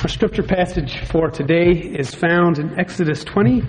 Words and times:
Our 0.00 0.08
scripture 0.08 0.44
passage 0.44 1.04
for 1.06 1.28
today 1.28 1.72
is 1.72 2.14
found 2.14 2.60
in 2.60 2.78
Exodus 2.78 3.24
20, 3.24 3.64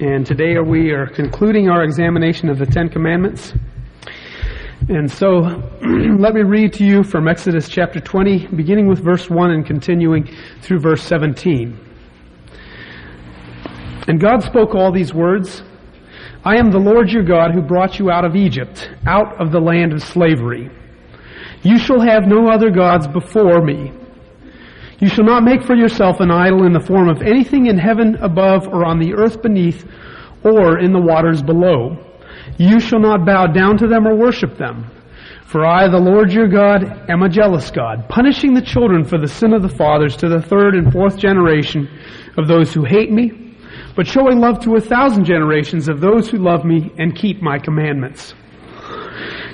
and 0.00 0.26
today 0.26 0.58
we 0.58 0.90
are 0.90 1.06
concluding 1.06 1.68
our 1.70 1.84
examination 1.84 2.48
of 2.48 2.58
the 2.58 2.66
Ten 2.66 2.88
Commandments. 2.88 3.52
And 4.88 5.08
so, 5.08 5.28
let 6.18 6.34
me 6.34 6.42
read 6.42 6.72
to 6.74 6.84
you 6.84 7.04
from 7.04 7.28
Exodus 7.28 7.68
chapter 7.68 8.00
20, 8.00 8.48
beginning 8.48 8.88
with 8.88 8.98
verse 8.98 9.30
1 9.30 9.52
and 9.52 9.64
continuing 9.64 10.28
through 10.60 10.80
verse 10.80 11.04
17. 11.04 11.78
And 14.08 14.20
God 14.20 14.42
spoke 14.42 14.74
all 14.74 14.90
these 14.90 15.14
words 15.14 15.62
I 16.44 16.56
am 16.56 16.72
the 16.72 16.80
Lord 16.80 17.12
your 17.12 17.22
God 17.22 17.54
who 17.54 17.62
brought 17.62 18.00
you 18.00 18.10
out 18.10 18.24
of 18.24 18.34
Egypt, 18.34 18.90
out 19.06 19.40
of 19.40 19.52
the 19.52 19.60
land 19.60 19.92
of 19.92 20.02
slavery. 20.02 20.68
You 21.62 21.78
shall 21.78 22.00
have 22.00 22.26
no 22.26 22.48
other 22.50 22.70
gods 22.70 23.06
before 23.06 23.62
me. 23.62 23.92
You 25.00 25.08
shall 25.08 25.24
not 25.24 25.44
make 25.44 25.62
for 25.62 25.76
yourself 25.76 26.20
an 26.20 26.30
idol 26.30 26.64
in 26.64 26.72
the 26.72 26.80
form 26.80 27.08
of 27.08 27.22
anything 27.22 27.66
in 27.66 27.78
heaven 27.78 28.16
above 28.16 28.66
or 28.66 28.84
on 28.84 28.98
the 28.98 29.14
earth 29.14 29.42
beneath 29.42 29.84
or 30.42 30.78
in 30.78 30.92
the 30.92 31.00
waters 31.00 31.42
below. 31.42 31.96
You 32.56 32.80
shall 32.80 32.98
not 32.98 33.24
bow 33.24 33.46
down 33.46 33.78
to 33.78 33.86
them 33.86 34.06
or 34.06 34.16
worship 34.16 34.58
them. 34.58 34.90
For 35.46 35.64
I, 35.64 35.88
the 35.88 35.98
Lord 35.98 36.32
your 36.32 36.48
God, 36.48 37.08
am 37.08 37.22
a 37.22 37.28
jealous 37.28 37.70
God, 37.70 38.08
punishing 38.08 38.52
the 38.52 38.60
children 38.60 39.04
for 39.04 39.18
the 39.18 39.28
sin 39.28 39.54
of 39.54 39.62
the 39.62 39.68
fathers 39.68 40.16
to 40.16 40.28
the 40.28 40.42
third 40.42 40.74
and 40.74 40.92
fourth 40.92 41.16
generation 41.16 41.88
of 42.36 42.48
those 42.48 42.74
who 42.74 42.84
hate 42.84 43.10
me, 43.10 43.56
but 43.96 44.06
showing 44.06 44.40
love 44.40 44.60
to 44.64 44.74
a 44.74 44.80
thousand 44.80 45.24
generations 45.24 45.88
of 45.88 46.00
those 46.00 46.28
who 46.28 46.36
love 46.38 46.64
me 46.64 46.92
and 46.98 47.16
keep 47.16 47.40
my 47.40 47.58
commandments. 47.58 48.34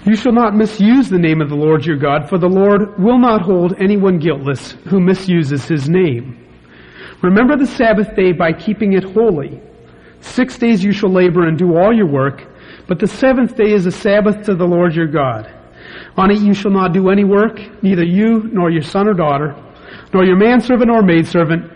You 0.07 0.17
shall 0.17 0.33
not 0.33 0.55
misuse 0.55 1.09
the 1.09 1.19
name 1.19 1.41
of 1.41 1.49
the 1.49 1.55
Lord 1.55 1.87
your 1.87 1.97
God, 1.97 2.29
for 2.29 2.37
the 2.37 2.49
Lord 2.49 2.99
will 2.99 3.19
not 3.19 3.41
hold 3.41 3.75
anyone 3.79 4.19
guiltless 4.19 4.73
who 4.89 5.01
misuses 5.01 5.65
his 5.65 5.89
name. 5.89 6.47
Remember 7.23 7.57
the 7.57 7.67
Sabbath 7.67 8.15
day 8.15 8.33
by 8.33 8.53
keeping 8.53 8.93
it 8.93 9.05
holy. 9.05 9.63
Six 10.21 10.59
days 10.59 10.85
you 10.85 10.93
shall 10.93 11.11
labor 11.11 11.49
and 11.49 11.57
do 11.57 11.77
all 11.77 11.91
your 11.91 12.07
work, 12.07 12.46
but 12.87 12.99
the 12.99 13.07
seventh 13.07 13.57
day 13.57 13.73
is 13.73 13.87
a 13.87 13.91
Sabbath 13.91 14.45
to 14.45 14.55
the 14.55 14.66
Lord 14.66 14.95
your 14.95 15.07
God. 15.07 15.51
On 16.18 16.30
it 16.30 16.41
you 16.41 16.52
shall 16.52 16.71
not 16.71 16.93
do 16.93 17.09
any 17.09 17.24
work, 17.24 17.59
neither 17.83 18.05
you, 18.05 18.51
nor 18.52 18.71
your 18.71 18.83
son 18.83 19.09
or 19.09 19.15
daughter, 19.15 19.57
nor 20.13 20.24
your 20.24 20.37
manservant 20.37 20.91
or 20.91 21.02
maidservant, 21.02 21.73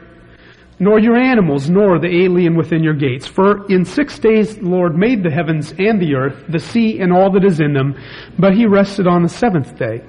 nor 0.81 0.98
your 0.98 1.17
animals, 1.17 1.69
nor 1.69 1.98
the 1.98 2.25
alien 2.25 2.57
within 2.57 2.83
your 2.83 2.95
gates. 2.95 3.27
For 3.27 3.67
in 3.71 3.84
six 3.84 4.19
days 4.19 4.57
the 4.57 4.69
Lord 4.69 4.97
made 4.97 5.23
the 5.23 5.31
heavens 5.31 5.73
and 5.79 6.01
the 6.01 6.15
earth, 6.15 6.45
the 6.48 6.61
sea 6.61 7.01
and 7.01 7.12
all 7.12 7.33
that 7.33 7.45
is 7.45 7.61
in 7.61 7.73
them, 7.73 7.97
but 8.39 8.55
he 8.55 8.67
rested 8.67 9.07
on 9.07 9.23
the 9.23 9.29
seventh 9.29 9.77
day. 9.77 10.03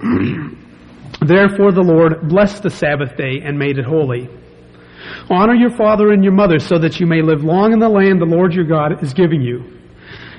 Therefore 1.20 1.72
the 1.72 1.82
Lord 1.82 2.28
blessed 2.28 2.62
the 2.62 2.70
Sabbath 2.70 3.16
day 3.16 3.40
and 3.44 3.58
made 3.58 3.78
it 3.78 3.84
holy. 3.84 4.28
Honor 5.28 5.54
your 5.54 5.70
father 5.70 6.12
and 6.12 6.22
your 6.22 6.32
mother 6.32 6.58
so 6.58 6.78
that 6.78 7.00
you 7.00 7.06
may 7.06 7.22
live 7.22 7.44
long 7.44 7.72
in 7.72 7.78
the 7.78 7.88
land 7.88 8.20
the 8.20 8.24
Lord 8.26 8.54
your 8.54 8.64
God 8.64 9.02
is 9.02 9.12
giving 9.12 9.42
you. 9.42 9.80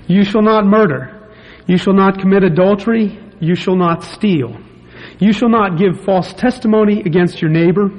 You 0.07 0.23
shall 0.23 0.41
not 0.41 0.65
murder. 0.65 1.31
You 1.67 1.77
shall 1.77 1.93
not 1.93 2.19
commit 2.19 2.43
adultery. 2.43 3.19
You 3.39 3.55
shall 3.55 3.75
not 3.75 4.03
steal. 4.03 4.57
You 5.19 5.31
shall 5.31 5.49
not 5.49 5.77
give 5.77 6.03
false 6.03 6.33
testimony 6.33 7.01
against 7.01 7.41
your 7.41 7.51
neighbor. 7.51 7.89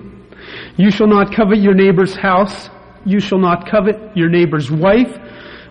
You 0.77 0.91
shall 0.91 1.07
not 1.07 1.35
covet 1.35 1.59
your 1.59 1.75
neighbor's 1.75 2.15
house. 2.15 2.71
You 3.05 3.21
shall 3.21 3.39
not 3.39 3.69
covet 3.69 4.17
your 4.17 4.29
neighbor's 4.29 4.71
wife, 4.71 5.15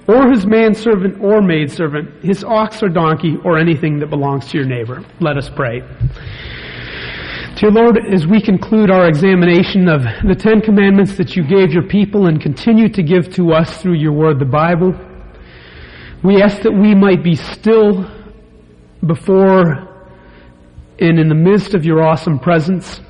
or 0.08 0.30
his 0.32 0.46
manservant 0.46 1.20
or 1.22 1.42
maidservant, 1.42 2.24
his 2.24 2.44
ox 2.44 2.84
or 2.84 2.90
donkey, 2.90 3.38
or 3.44 3.58
anything 3.58 4.00
that 4.00 4.10
belongs 4.10 4.48
to 4.50 4.58
your 4.58 4.68
neighbor. 4.68 5.04
Let 5.20 5.38
us 5.38 5.50
pray. 5.50 5.82
Dear 7.56 7.72
Lord, 7.72 7.98
as 8.12 8.28
we 8.28 8.42
conclude 8.42 8.92
our 8.92 9.08
examination 9.08 9.88
of 9.88 10.02
the 10.28 10.36
Ten 10.36 10.62
Commandments 10.62 11.18
that 11.18 11.36
you 11.36 11.44
gave 11.44 11.72
your 11.72 11.88
people 11.88 12.28
and 12.28 12.42
continue 12.42 12.90
to 12.90 13.02
give 13.02 13.34
to 13.36 13.54
us 13.54 13.82
through 13.82 13.94
your 13.96 14.12
word, 14.12 14.40
the 14.40 14.46
Bible, 14.46 14.94
we 16.24 16.42
ask 16.42 16.62
that 16.64 16.72
we 16.72 16.94
might 16.94 17.24
be 17.24 17.36
still 17.36 18.10
before 19.06 19.90
and 21.00 21.20
in 21.20 21.30
the 21.30 21.36
midst 21.36 21.74
of 21.74 21.86
your 21.86 22.02
awesome 22.02 22.40
presence 22.40 23.02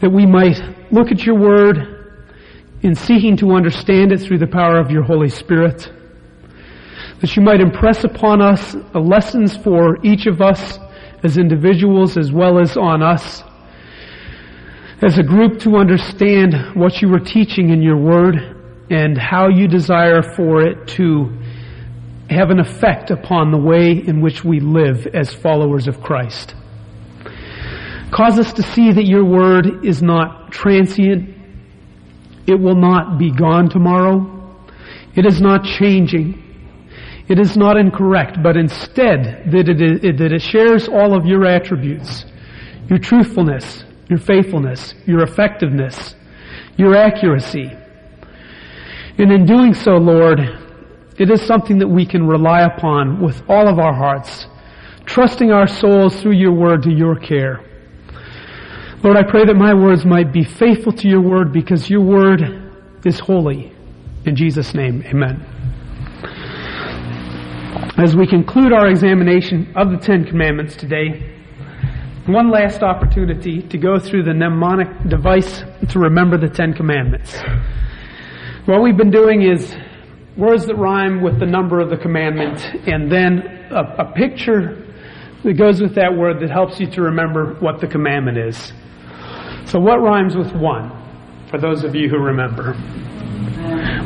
that 0.00 0.10
we 0.10 0.26
might 0.26 0.60
look 0.92 1.10
at 1.10 1.24
your 1.24 1.38
word 1.38 2.24
in 2.82 2.94
seeking 2.94 3.36
to 3.38 3.52
understand 3.52 4.12
it 4.12 4.20
through 4.20 4.38
the 4.38 4.46
power 4.46 4.78
of 4.78 4.90
your 4.90 5.02
Holy 5.02 5.28
Spirit, 5.28 5.90
that 7.20 7.36
you 7.36 7.42
might 7.42 7.60
impress 7.60 8.04
upon 8.04 8.40
us 8.40 8.72
the 8.92 9.00
lessons 9.00 9.56
for 9.56 10.04
each 10.04 10.26
of 10.26 10.40
us 10.40 10.78
as 11.24 11.38
individuals 11.38 12.16
as 12.16 12.30
well 12.30 12.58
as 12.60 12.76
on 12.76 13.02
us 13.02 13.42
as 15.02 15.18
a 15.18 15.22
group 15.22 15.58
to 15.60 15.76
understand 15.76 16.54
what 16.74 17.02
you 17.02 17.08
were 17.08 17.20
teaching 17.20 17.70
in 17.70 17.82
your 17.82 17.98
word 17.98 18.36
and 18.88 19.18
how 19.18 19.48
you 19.48 19.68
desire 19.68 20.22
for 20.22 20.62
it 20.62 20.88
to 20.88 21.26
have 22.30 22.50
an 22.50 22.58
effect 22.58 23.10
upon 23.10 23.50
the 23.50 23.58
way 23.58 23.92
in 23.92 24.20
which 24.20 24.42
we 24.42 24.58
live 24.58 25.06
as 25.08 25.32
followers 25.34 25.86
of 25.86 26.00
Christ. 26.00 26.54
Cause 28.12 28.38
us 28.38 28.52
to 28.54 28.62
see 28.62 28.92
that 28.92 29.06
your 29.06 29.24
word 29.24 29.84
is 29.84 30.02
not 30.02 30.52
transient. 30.52 31.34
It 32.46 32.54
will 32.54 32.76
not 32.76 33.18
be 33.18 33.30
gone 33.30 33.68
tomorrow. 33.68 34.32
It 35.14 35.26
is 35.26 35.40
not 35.40 35.64
changing. 35.64 36.42
It 37.28 37.40
is 37.40 37.56
not 37.56 37.76
incorrect, 37.76 38.38
but 38.42 38.56
instead 38.56 39.50
that 39.50 39.68
it, 39.68 40.18
that 40.18 40.32
it 40.32 40.42
shares 40.42 40.88
all 40.88 41.16
of 41.16 41.26
your 41.26 41.44
attributes. 41.44 42.24
Your 42.88 43.00
truthfulness, 43.00 43.84
your 44.08 44.20
faithfulness, 44.20 44.94
your 45.06 45.24
effectiveness, 45.24 46.14
your 46.76 46.94
accuracy. 46.94 47.72
And 49.18 49.32
in 49.32 49.46
doing 49.46 49.74
so, 49.74 49.92
Lord, 49.92 50.38
it 51.18 51.30
is 51.30 51.42
something 51.42 51.78
that 51.78 51.88
we 51.88 52.06
can 52.06 52.26
rely 52.26 52.60
upon 52.60 53.20
with 53.20 53.42
all 53.48 53.66
of 53.66 53.80
our 53.80 53.94
hearts, 53.94 54.46
trusting 55.06 55.50
our 55.50 55.66
souls 55.66 56.20
through 56.20 56.34
your 56.34 56.52
word 56.52 56.82
to 56.84 56.92
your 56.92 57.16
care. 57.16 57.64
Lord, 59.02 59.16
I 59.18 59.22
pray 59.30 59.44
that 59.44 59.54
my 59.54 59.74
words 59.74 60.06
might 60.06 60.32
be 60.32 60.42
faithful 60.42 60.92
to 60.92 61.08
your 61.08 61.20
word 61.20 61.52
because 61.52 61.90
your 61.90 62.00
word 62.00 62.42
is 63.04 63.20
holy. 63.20 63.72
In 64.24 64.34
Jesus' 64.34 64.74
name, 64.74 65.02
amen. 65.06 65.44
As 67.98 68.16
we 68.16 68.26
conclude 68.26 68.72
our 68.72 68.88
examination 68.88 69.72
of 69.76 69.90
the 69.90 69.98
Ten 69.98 70.24
Commandments 70.24 70.76
today, 70.76 71.34
one 72.26 72.50
last 72.50 72.82
opportunity 72.82 73.62
to 73.62 73.78
go 73.78 73.98
through 73.98 74.24
the 74.24 74.34
mnemonic 74.34 74.88
device 75.08 75.62
to 75.90 75.98
remember 75.98 76.38
the 76.38 76.48
Ten 76.48 76.72
Commandments. 76.72 77.36
What 78.64 78.82
we've 78.82 78.96
been 78.96 79.10
doing 79.10 79.42
is 79.42 79.76
words 80.36 80.66
that 80.66 80.76
rhyme 80.76 81.22
with 81.22 81.38
the 81.38 81.46
number 81.46 81.80
of 81.80 81.90
the 81.90 81.96
commandment 81.98 82.64
and 82.88 83.12
then 83.12 83.68
a, 83.70 84.04
a 84.04 84.12
picture 84.12 84.84
that 85.44 85.54
goes 85.54 85.80
with 85.80 85.94
that 85.94 86.16
word 86.16 86.40
that 86.40 86.50
helps 86.50 86.80
you 86.80 86.90
to 86.90 87.02
remember 87.02 87.54
what 87.60 87.80
the 87.80 87.86
commandment 87.86 88.38
is. 88.38 88.72
So 89.66 89.80
what 89.80 90.00
rhymes 90.00 90.36
with 90.36 90.52
one? 90.54 90.92
For 91.50 91.58
those 91.58 91.82
of 91.82 91.94
you 91.94 92.08
who 92.08 92.18
remember. 92.18 92.74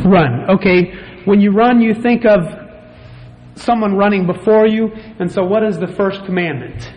Run. 0.06 0.48
Okay. 0.48 0.94
When 1.26 1.40
you 1.40 1.52
run, 1.52 1.82
you 1.82 1.92
think 1.92 2.24
of 2.24 2.40
someone 3.56 3.94
running 3.94 4.26
before 4.26 4.66
you. 4.66 4.90
And 5.18 5.30
so 5.30 5.44
what 5.44 5.62
is 5.62 5.78
the 5.78 5.86
first 5.86 6.24
commandment? 6.24 6.92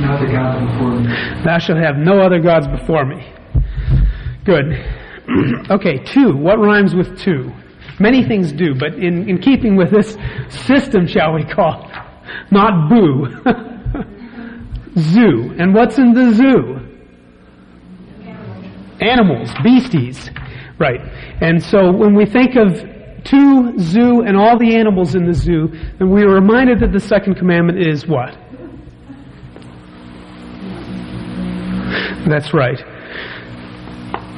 No 0.00 0.14
other 0.14 0.26
gods 0.26 0.72
before 0.72 1.00
me. 1.00 1.44
Thou 1.44 1.58
shalt 1.58 1.78
have 1.78 1.96
no 1.96 2.20
other 2.20 2.40
gods 2.40 2.66
before 2.68 3.06
me. 3.06 3.32
Good. 4.44 4.84
okay, 5.70 5.98
two. 6.04 6.36
What 6.36 6.58
rhymes 6.58 6.94
with 6.94 7.18
two? 7.18 7.50
Many 7.98 8.26
things 8.26 8.52
do, 8.52 8.74
but 8.74 8.94
in, 8.94 9.28
in 9.28 9.38
keeping 9.38 9.76
with 9.76 9.90
this 9.90 10.18
system, 10.48 11.06
shall 11.06 11.32
we 11.32 11.44
call, 11.44 11.90
not 12.50 12.90
boo. 12.90 13.28
zoo. 14.98 15.54
And 15.58 15.74
what's 15.74 15.98
in 15.98 16.12
the 16.12 16.32
zoo? 16.34 16.78
Animals, 19.00 19.50
beasties. 19.62 20.30
Right. 20.78 21.00
And 21.40 21.62
so 21.62 21.92
when 21.92 22.14
we 22.14 22.26
think 22.26 22.56
of 22.56 22.72
two 23.24 23.78
zoo 23.78 24.22
and 24.22 24.36
all 24.36 24.58
the 24.58 24.76
animals 24.76 25.14
in 25.14 25.26
the 25.26 25.34
zoo, 25.34 25.68
then 25.98 26.10
we 26.10 26.22
are 26.22 26.34
reminded 26.34 26.80
that 26.80 26.92
the 26.92 27.00
second 27.00 27.36
commandment 27.36 27.86
is 27.86 28.06
what? 28.06 28.36
That's 32.28 32.52
right. 32.54 32.80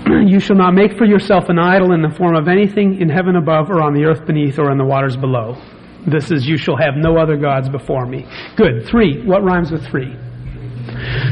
You 0.06 0.38
shall 0.38 0.56
not 0.56 0.74
make 0.74 0.96
for 0.96 1.06
yourself 1.06 1.48
an 1.48 1.58
idol 1.58 1.92
in 1.92 2.02
the 2.02 2.10
form 2.10 2.36
of 2.36 2.46
anything 2.46 3.00
in 3.00 3.08
heaven 3.08 3.36
above 3.36 3.70
or 3.70 3.82
on 3.82 3.94
the 3.94 4.04
earth 4.04 4.26
beneath 4.26 4.58
or 4.58 4.70
in 4.70 4.78
the 4.78 4.84
waters 4.84 5.16
below. 5.16 5.56
This 6.06 6.30
is, 6.30 6.46
you 6.46 6.56
shall 6.58 6.76
have 6.76 6.94
no 6.96 7.16
other 7.16 7.36
gods 7.36 7.68
before 7.68 8.06
me. 8.06 8.26
Good. 8.56 8.86
Three. 8.86 9.24
What 9.24 9.42
rhymes 9.42 9.72
with 9.72 9.86
three? 9.86 10.14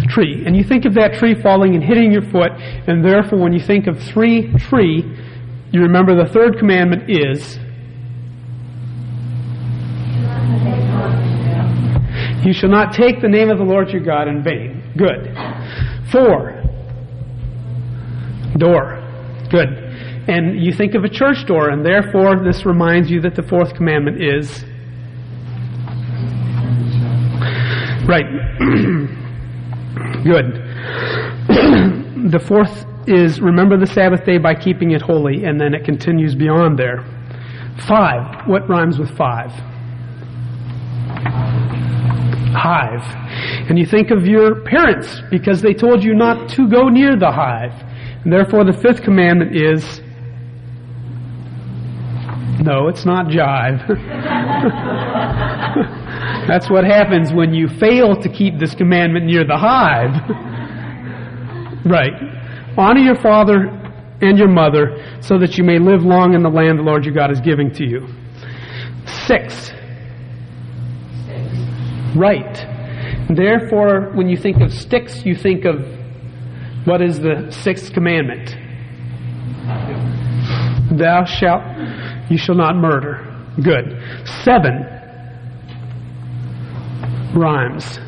Tree. 0.08 0.44
And 0.46 0.56
you 0.56 0.64
think 0.64 0.84
of 0.84 0.94
that 0.94 1.14
tree 1.14 1.34
falling 1.40 1.74
and 1.74 1.82
hitting 1.82 2.12
your 2.12 2.22
foot, 2.22 2.52
and 2.52 3.04
therefore 3.04 3.38
when 3.38 3.52
you 3.52 3.60
think 3.60 3.86
of 3.86 3.98
three, 4.02 4.52
tree, 4.58 5.02
you 5.72 5.80
remember 5.80 6.14
the 6.14 6.30
third 6.30 6.58
commandment 6.58 7.10
is 7.10 7.58
You 12.44 12.52
shall 12.52 12.70
not 12.70 12.92
take 12.92 13.22
the 13.22 13.28
name 13.28 13.50
of 13.50 13.58
the 13.58 13.64
Lord 13.64 13.90
your 13.90 14.02
God 14.02 14.26
in 14.26 14.42
vain. 14.42 14.82
Good. 14.96 15.32
Four. 16.10 16.60
Door. 18.58 18.98
Good. 19.48 19.68
And 20.28 20.60
you 20.60 20.72
think 20.72 20.94
of 20.94 21.04
a 21.04 21.08
church 21.08 21.46
door, 21.46 21.70
and 21.70 21.86
therefore 21.86 22.42
this 22.42 22.66
reminds 22.66 23.10
you 23.10 23.20
that 23.20 23.36
the 23.36 23.44
fourth 23.44 23.74
commandment 23.74 24.20
is. 24.20 24.64
Right. 28.08 28.26
Good. 30.24 30.54
the 32.30 32.40
fourth 32.46 32.84
is 33.06 33.40
remember 33.40 33.76
the 33.78 33.86
Sabbath 33.86 34.24
day 34.24 34.38
by 34.38 34.54
keeping 34.54 34.92
it 34.92 35.02
holy, 35.02 35.44
and 35.44 35.60
then 35.60 35.74
it 35.74 35.84
continues 35.84 36.34
beyond 36.34 36.78
there. 36.78 37.04
Five. 37.86 38.46
What 38.46 38.68
rhymes 38.68 38.98
with 38.98 39.10
five? 39.16 39.50
Hive. 42.54 43.02
And 43.68 43.78
you 43.78 43.86
think 43.86 44.10
of 44.10 44.26
your 44.26 44.62
parents 44.62 45.20
because 45.30 45.62
they 45.62 45.74
told 45.74 46.04
you 46.04 46.14
not 46.14 46.48
to 46.50 46.68
go 46.68 46.88
near 46.88 47.16
the 47.16 47.30
hive. 47.30 47.72
And 48.24 48.32
therefore 48.32 48.64
the 48.64 48.72
fifth 48.72 49.02
commandment 49.02 49.56
is 49.56 50.00
no, 52.60 52.86
it's 52.86 53.04
not 53.04 53.26
jive. 53.26 53.88
That's 56.46 56.68
what 56.68 56.84
happens 56.84 57.32
when 57.32 57.54
you 57.54 57.68
fail 57.68 58.16
to 58.16 58.28
keep 58.28 58.58
this 58.58 58.74
commandment 58.74 59.26
near 59.26 59.44
the 59.46 59.56
hive. 59.56 60.10
right. 61.86 62.12
Honor 62.76 63.00
your 63.00 63.16
father 63.16 63.68
and 64.20 64.38
your 64.38 64.48
mother 64.48 65.18
so 65.20 65.38
that 65.38 65.56
you 65.56 65.64
may 65.64 65.78
live 65.78 66.02
long 66.02 66.34
in 66.34 66.42
the 66.42 66.48
land 66.48 66.78
the 66.78 66.82
Lord 66.82 67.04
your 67.04 67.14
God 67.14 67.30
is 67.30 67.40
giving 67.40 67.72
to 67.74 67.84
you. 67.84 68.08
Six. 69.26 69.72
Right. 72.16 72.66
Therefore, 73.28 74.10
when 74.14 74.28
you 74.28 74.36
think 74.36 74.60
of 74.60 74.72
sticks, 74.72 75.24
you 75.24 75.34
think 75.34 75.64
of 75.64 75.86
what 76.86 77.00
is 77.00 77.20
the 77.20 77.50
sixth 77.50 77.92
commandment? 77.92 78.56
Thou 80.98 81.24
shalt, 81.24 81.62
you 82.30 82.36
shall 82.36 82.56
not 82.56 82.76
murder. 82.76 83.28
Good. 83.62 84.00
Seven 84.44 85.01
rhymes. 87.34 87.98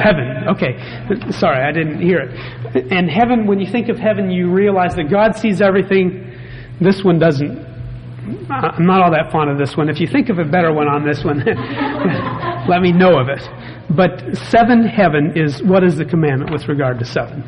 Heaven. 0.00 0.48
Okay. 0.48 1.30
Sorry, 1.30 1.62
I 1.62 1.72
didn't 1.72 2.00
hear 2.00 2.18
it. 2.20 2.92
And 2.92 3.08
heaven, 3.08 3.46
when 3.46 3.60
you 3.60 3.70
think 3.70 3.88
of 3.88 3.98
heaven, 3.98 4.30
you 4.30 4.50
realize 4.50 4.94
that 4.96 5.10
God 5.10 5.36
sees 5.36 5.60
everything. 5.60 6.38
This 6.80 7.02
one 7.02 7.18
doesn't. 7.18 7.74
I'm 8.50 8.86
not 8.86 9.02
all 9.02 9.10
that 9.12 9.30
fond 9.30 9.50
of 9.50 9.58
this 9.58 9.76
one. 9.76 9.88
If 9.88 10.00
you 10.00 10.06
think 10.06 10.28
of 10.30 10.38
a 10.38 10.44
better 10.44 10.72
one 10.72 10.88
on 10.88 11.06
this 11.06 11.24
one, 11.24 11.38
let 12.68 12.80
me 12.80 12.90
know 12.92 13.18
of 13.18 13.28
it. 13.28 13.46
But 13.90 14.36
seven 14.50 14.86
heaven 14.86 15.36
is 15.36 15.62
what 15.62 15.84
is 15.84 15.96
the 15.96 16.04
commandment 16.04 16.50
with 16.50 16.66
regard 16.68 16.98
to 16.98 17.04
seven? 17.04 17.42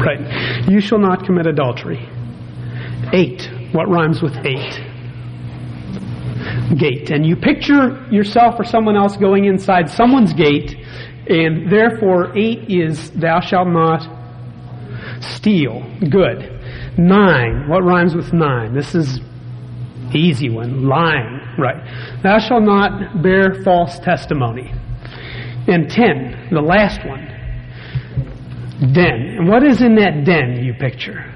Right. 0.00 0.68
You 0.68 0.80
shall 0.80 0.98
not 0.98 1.24
commit 1.24 1.46
adultery. 1.46 2.08
Eight. 3.12 3.59
What 3.72 3.88
rhymes 3.88 4.22
with 4.22 4.36
eight? 4.44 4.80
Gate. 6.78 7.10
And 7.10 7.26
you 7.26 7.36
picture 7.36 8.06
yourself 8.10 8.58
or 8.58 8.64
someone 8.64 8.96
else 8.96 9.16
going 9.16 9.44
inside 9.44 9.88
someone's 9.90 10.32
gate, 10.32 10.74
and 11.28 11.70
therefore 11.70 12.36
eight 12.36 12.70
is 12.70 13.10
thou 13.12 13.40
shalt 13.40 13.68
not 13.68 14.06
steal. 15.20 15.82
Good. 16.10 16.58
Nine. 16.98 17.68
What 17.68 17.84
rhymes 17.84 18.14
with 18.14 18.32
nine? 18.32 18.74
This 18.74 18.94
is 18.94 19.20
easy 20.14 20.48
one. 20.48 20.88
Lying. 20.88 21.40
Right. 21.58 22.22
Thou 22.22 22.38
shalt 22.38 22.62
not 22.62 23.22
bear 23.22 23.62
false 23.62 23.98
testimony. 24.00 24.72
And 25.68 25.90
ten, 25.90 26.48
the 26.50 26.60
last 26.60 27.06
one. 27.06 27.26
Den. 28.92 29.36
And 29.38 29.48
what 29.48 29.62
is 29.62 29.82
in 29.82 29.94
that 29.96 30.24
den 30.24 30.64
you 30.64 30.74
picture? 30.74 31.29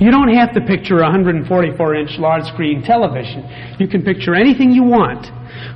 You 0.00 0.10
don't 0.10 0.34
have 0.34 0.52
to 0.54 0.62
picture 0.62 1.00
a 1.00 1.02
144 1.02 1.94
inch 1.94 2.18
large 2.18 2.44
screen 2.44 2.82
television. 2.82 3.44
You 3.78 3.86
can 3.86 4.02
picture 4.02 4.34
anything 4.34 4.72
you 4.72 4.82
want. 4.82 5.30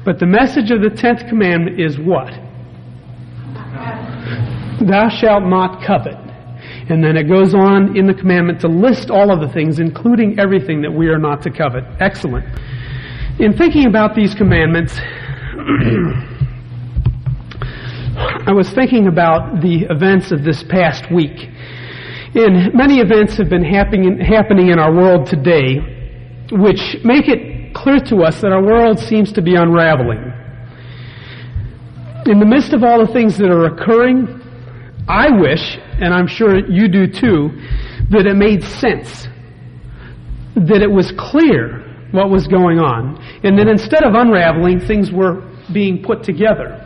But 0.04 0.18
the 0.18 0.26
message 0.26 0.70
of 0.70 0.80
the 0.80 0.88
10th 0.88 1.28
commandment 1.28 1.78
is 1.78 1.98
what? 1.98 2.32
Thou 4.80 5.08
shalt 5.10 5.44
not 5.44 5.84
covet. 5.86 6.16
And 6.88 7.02
then 7.04 7.16
it 7.16 7.28
goes 7.28 7.54
on 7.54 7.96
in 7.96 8.06
the 8.06 8.14
commandment 8.14 8.60
to 8.62 8.68
list 8.68 9.10
all 9.10 9.30
of 9.30 9.40
the 9.40 9.48
things, 9.52 9.78
including 9.78 10.38
everything 10.38 10.80
that 10.82 10.92
we 10.92 11.08
are 11.08 11.18
not 11.18 11.42
to 11.42 11.50
covet. 11.50 11.84
Excellent. 12.00 12.46
In 13.38 13.56
thinking 13.56 13.86
about 13.86 14.14
these 14.14 14.34
commandments, 14.34 14.94
I 18.46 18.52
was 18.52 18.70
thinking 18.70 19.06
about 19.06 19.60
the 19.60 19.86
events 19.90 20.30
of 20.30 20.44
this 20.44 20.62
past 20.62 21.10
week. 21.10 21.50
And 22.34 22.74
many 22.74 22.98
events 22.98 23.36
have 23.36 23.48
been 23.48 23.64
happening, 23.64 24.18
happening 24.18 24.68
in 24.70 24.78
our 24.78 24.92
world 24.92 25.26
today, 25.26 25.78
which 26.50 26.96
make 27.04 27.28
it 27.28 27.74
clear 27.74 28.00
to 28.00 28.22
us 28.22 28.40
that 28.40 28.50
our 28.50 28.62
world 28.62 28.98
seems 28.98 29.32
to 29.32 29.42
be 29.42 29.54
unraveling. 29.54 30.32
In 32.26 32.40
the 32.40 32.46
midst 32.46 32.72
of 32.72 32.82
all 32.82 33.06
the 33.06 33.12
things 33.12 33.38
that 33.38 33.50
are 33.50 33.66
occurring, 33.66 34.40
I 35.06 35.30
wish, 35.38 35.78
and 36.00 36.12
I'm 36.12 36.26
sure 36.26 36.58
you 36.68 36.88
do 36.88 37.06
too, 37.06 37.50
that 38.10 38.26
it 38.26 38.34
made 38.34 38.64
sense. 38.64 39.28
That 40.56 40.82
it 40.82 40.90
was 40.90 41.12
clear 41.16 41.84
what 42.10 42.30
was 42.30 42.46
going 42.48 42.78
on. 42.78 43.22
And 43.44 43.58
that 43.58 43.68
instead 43.68 44.02
of 44.02 44.14
unraveling, 44.14 44.80
things 44.80 45.12
were 45.12 45.42
being 45.72 46.02
put 46.02 46.22
together. 46.22 46.83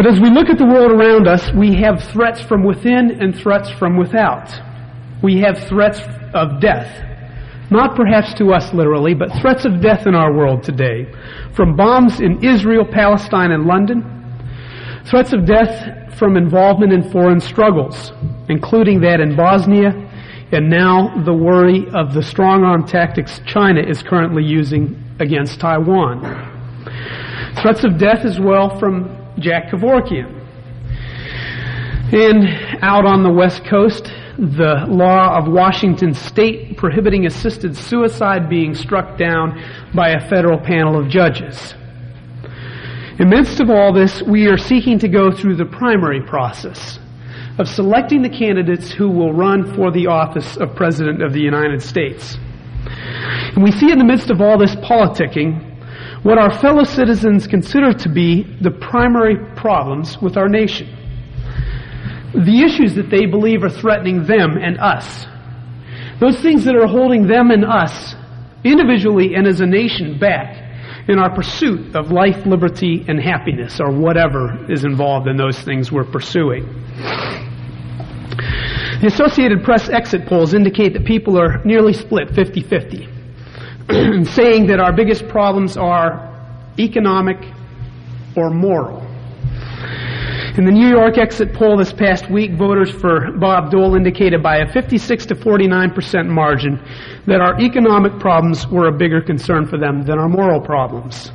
But 0.00 0.14
as 0.14 0.18
we 0.18 0.30
look 0.30 0.48
at 0.48 0.56
the 0.56 0.64
world 0.64 0.92
around 0.92 1.28
us, 1.28 1.52
we 1.52 1.74
have 1.82 2.02
threats 2.04 2.40
from 2.40 2.64
within 2.64 3.20
and 3.20 3.36
threats 3.36 3.68
from 3.72 3.98
without. 3.98 4.48
We 5.22 5.40
have 5.40 5.68
threats 5.68 6.00
of 6.32 6.58
death. 6.58 6.88
Not 7.70 7.96
perhaps 7.96 8.32
to 8.38 8.54
us 8.54 8.72
literally, 8.72 9.12
but 9.12 9.28
threats 9.42 9.66
of 9.66 9.82
death 9.82 10.06
in 10.06 10.14
our 10.14 10.32
world 10.32 10.62
today. 10.62 11.04
From 11.54 11.76
bombs 11.76 12.18
in 12.18 12.42
Israel, 12.42 12.86
Palestine, 12.90 13.50
and 13.50 13.66
London. 13.66 14.00
Threats 15.04 15.34
of 15.34 15.44
death 15.44 16.16
from 16.18 16.38
involvement 16.38 16.94
in 16.94 17.10
foreign 17.12 17.38
struggles, 17.38 18.12
including 18.48 19.02
that 19.02 19.20
in 19.20 19.36
Bosnia, 19.36 19.90
and 20.50 20.70
now 20.70 21.22
the 21.26 21.34
worry 21.34 21.84
of 21.92 22.14
the 22.14 22.22
strong 22.22 22.64
arm 22.64 22.86
tactics 22.86 23.42
China 23.44 23.82
is 23.82 24.02
currently 24.02 24.44
using 24.44 24.96
against 25.18 25.60
Taiwan. 25.60 26.22
Threats 27.60 27.84
of 27.84 27.98
death 27.98 28.24
as 28.24 28.40
well 28.40 28.78
from 28.78 29.19
Jack 29.38 29.70
Kevorkian. 29.70 30.36
And 32.12 32.82
out 32.82 33.06
on 33.06 33.22
the 33.22 33.30
West 33.30 33.64
Coast, 33.64 34.10
the 34.36 34.84
law 34.88 35.36
of 35.38 35.46
Washington 35.46 36.14
state 36.14 36.76
prohibiting 36.76 37.26
assisted 37.26 37.76
suicide 37.76 38.48
being 38.48 38.74
struck 38.74 39.16
down 39.16 39.62
by 39.94 40.10
a 40.10 40.28
federal 40.28 40.58
panel 40.58 40.98
of 40.98 41.08
judges. 41.08 41.74
In 43.18 43.28
midst 43.28 43.60
of 43.60 43.68
all 43.68 43.92
this, 43.92 44.22
we 44.22 44.46
are 44.46 44.56
seeking 44.56 44.98
to 45.00 45.08
go 45.08 45.30
through 45.30 45.56
the 45.56 45.66
primary 45.66 46.22
process 46.22 46.98
of 47.58 47.68
selecting 47.68 48.22
the 48.22 48.30
candidates 48.30 48.90
who 48.90 49.10
will 49.10 49.34
run 49.34 49.74
for 49.74 49.90
the 49.90 50.06
office 50.06 50.56
of 50.56 50.74
President 50.74 51.22
of 51.22 51.34
the 51.34 51.40
United 51.40 51.82
States. 51.82 52.38
And 53.54 53.62
we 53.62 53.72
see 53.72 53.92
in 53.92 53.98
the 53.98 54.04
midst 54.04 54.30
of 54.30 54.40
all 54.40 54.56
this 54.56 54.74
politicking 54.76 55.69
what 56.22 56.38
our 56.38 56.58
fellow 56.60 56.84
citizens 56.84 57.46
consider 57.46 57.92
to 57.92 58.08
be 58.08 58.42
the 58.60 58.70
primary 58.70 59.36
problems 59.56 60.18
with 60.20 60.36
our 60.36 60.48
nation. 60.48 60.88
The 62.34 62.62
issues 62.62 62.94
that 62.94 63.10
they 63.10 63.26
believe 63.26 63.64
are 63.64 63.70
threatening 63.70 64.26
them 64.26 64.56
and 64.56 64.78
us. 64.78 65.26
Those 66.20 66.40
things 66.40 66.64
that 66.66 66.76
are 66.76 66.86
holding 66.86 67.26
them 67.26 67.50
and 67.50 67.64
us, 67.64 68.14
individually 68.64 69.34
and 69.34 69.46
as 69.46 69.60
a 69.60 69.66
nation, 69.66 70.18
back 70.18 70.56
in 71.08 71.18
our 71.18 71.34
pursuit 71.34 71.96
of 71.96 72.10
life, 72.10 72.44
liberty, 72.44 73.04
and 73.08 73.18
happiness, 73.18 73.80
or 73.80 73.90
whatever 73.90 74.70
is 74.70 74.84
involved 74.84 75.26
in 75.26 75.36
those 75.36 75.58
things 75.60 75.90
we're 75.90 76.04
pursuing. 76.04 76.64
The 79.00 79.06
Associated 79.06 79.64
Press 79.64 79.88
exit 79.88 80.26
polls 80.26 80.52
indicate 80.52 80.92
that 80.92 81.06
people 81.06 81.40
are 81.40 81.64
nearly 81.64 81.94
split 81.94 82.34
50 82.34 82.62
50. 82.62 83.08
saying 84.24 84.66
that 84.66 84.78
our 84.78 84.92
biggest 84.92 85.26
problems 85.28 85.76
are 85.76 86.28
economic 86.78 87.38
or 88.36 88.50
moral. 88.50 89.06
In 90.56 90.64
the 90.64 90.72
New 90.72 90.88
York 90.88 91.16
exit 91.18 91.54
poll 91.54 91.76
this 91.76 91.92
past 91.92 92.30
week, 92.30 92.52
voters 92.52 92.90
for 92.90 93.32
Bob 93.38 93.70
Dole 93.70 93.94
indicated 93.94 94.42
by 94.42 94.58
a 94.58 94.72
56 94.72 95.26
to 95.26 95.34
49 95.34 95.90
percent 95.92 96.28
margin 96.28 96.78
that 97.26 97.40
our 97.40 97.60
economic 97.60 98.18
problems 98.18 98.66
were 98.68 98.88
a 98.88 98.92
bigger 98.92 99.20
concern 99.20 99.66
for 99.66 99.78
them 99.78 100.02
than 100.02 100.18
our 100.18 100.28
moral 100.28 100.60
problems. 100.60 101.30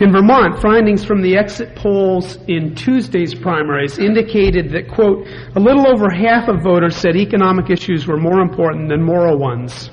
In 0.00 0.12
Vermont, 0.12 0.60
findings 0.60 1.04
from 1.04 1.22
the 1.22 1.36
exit 1.36 1.74
polls 1.74 2.38
in 2.46 2.74
Tuesday's 2.74 3.34
primaries 3.34 3.98
indicated 3.98 4.70
that, 4.70 4.88
quote, 4.88 5.26
a 5.56 5.60
little 5.60 5.88
over 5.88 6.08
half 6.10 6.48
of 6.48 6.62
voters 6.62 6.96
said 6.96 7.16
economic 7.16 7.70
issues 7.70 8.06
were 8.06 8.16
more 8.16 8.40
important 8.40 8.88
than 8.88 9.02
moral 9.02 9.38
ones. 9.38 9.90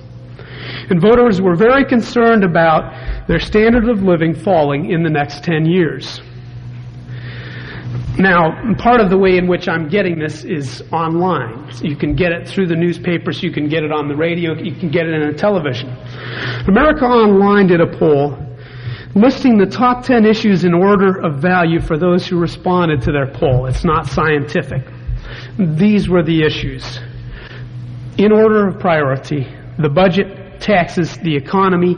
And 0.90 1.02
voters 1.02 1.42
were 1.42 1.56
very 1.56 1.86
concerned 1.86 2.44
about 2.44 3.28
their 3.28 3.40
standard 3.40 3.90
of 3.90 4.04
living 4.04 4.34
falling 4.34 4.92
in 4.92 5.04
the 5.04 5.10
next 5.10 5.44
10 5.44 5.66
years. 5.66 6.22
Now, 8.18 8.74
part 8.76 9.02
of 9.02 9.10
the 9.10 9.18
way 9.18 9.38
in 9.38 9.48
which 9.48 9.68
I'm 9.68 9.90
getting 9.90 10.18
this 10.18 10.46
is 10.46 10.82
online. 10.94 11.70
You 11.82 11.98
can 11.98 12.16
get 12.16 12.32
it 12.32 12.48
through 12.48 12.68
the 12.68 12.76
newspapers, 12.76 13.44
you 13.44 13.52
can 13.52 13.68
get 13.68 13.84
it 13.84 13.92
on 13.92 14.08
the 14.08 14.16
radio, 14.16 14.54
you 14.54 14.74
can 14.74 14.90
get 14.90 15.06
it 15.06 15.14
in 15.14 15.22
a 15.24 15.34
television. 15.34 15.90
America 16.68 17.04
Online 17.06 17.68
did 17.68 17.82
a 17.82 17.98
poll 17.98 18.38
listing 19.16 19.58
the 19.58 19.66
top 19.66 20.04
10 20.04 20.26
issues 20.26 20.66
in 20.66 20.74
order 20.74 21.22
of 21.22 21.42
value 21.42 21.80
for 21.80 21.98
those 21.98 22.28
who 22.28 22.38
responded 22.38 23.02
to 23.02 23.12
their 23.12 23.28
poll. 23.28 23.66
It's 23.66 23.86
not 23.86 24.08
scientific. 24.08 24.84
These 25.58 26.10
were 26.10 26.22
the 26.22 26.44
issues. 26.44 27.00
In 28.18 28.32
order 28.32 28.68
of 28.68 28.80
priority, 28.80 29.48
the 29.80 29.90
budget, 29.90 30.45
taxes, 30.60 31.18
the 31.24 31.36
economy, 31.36 31.96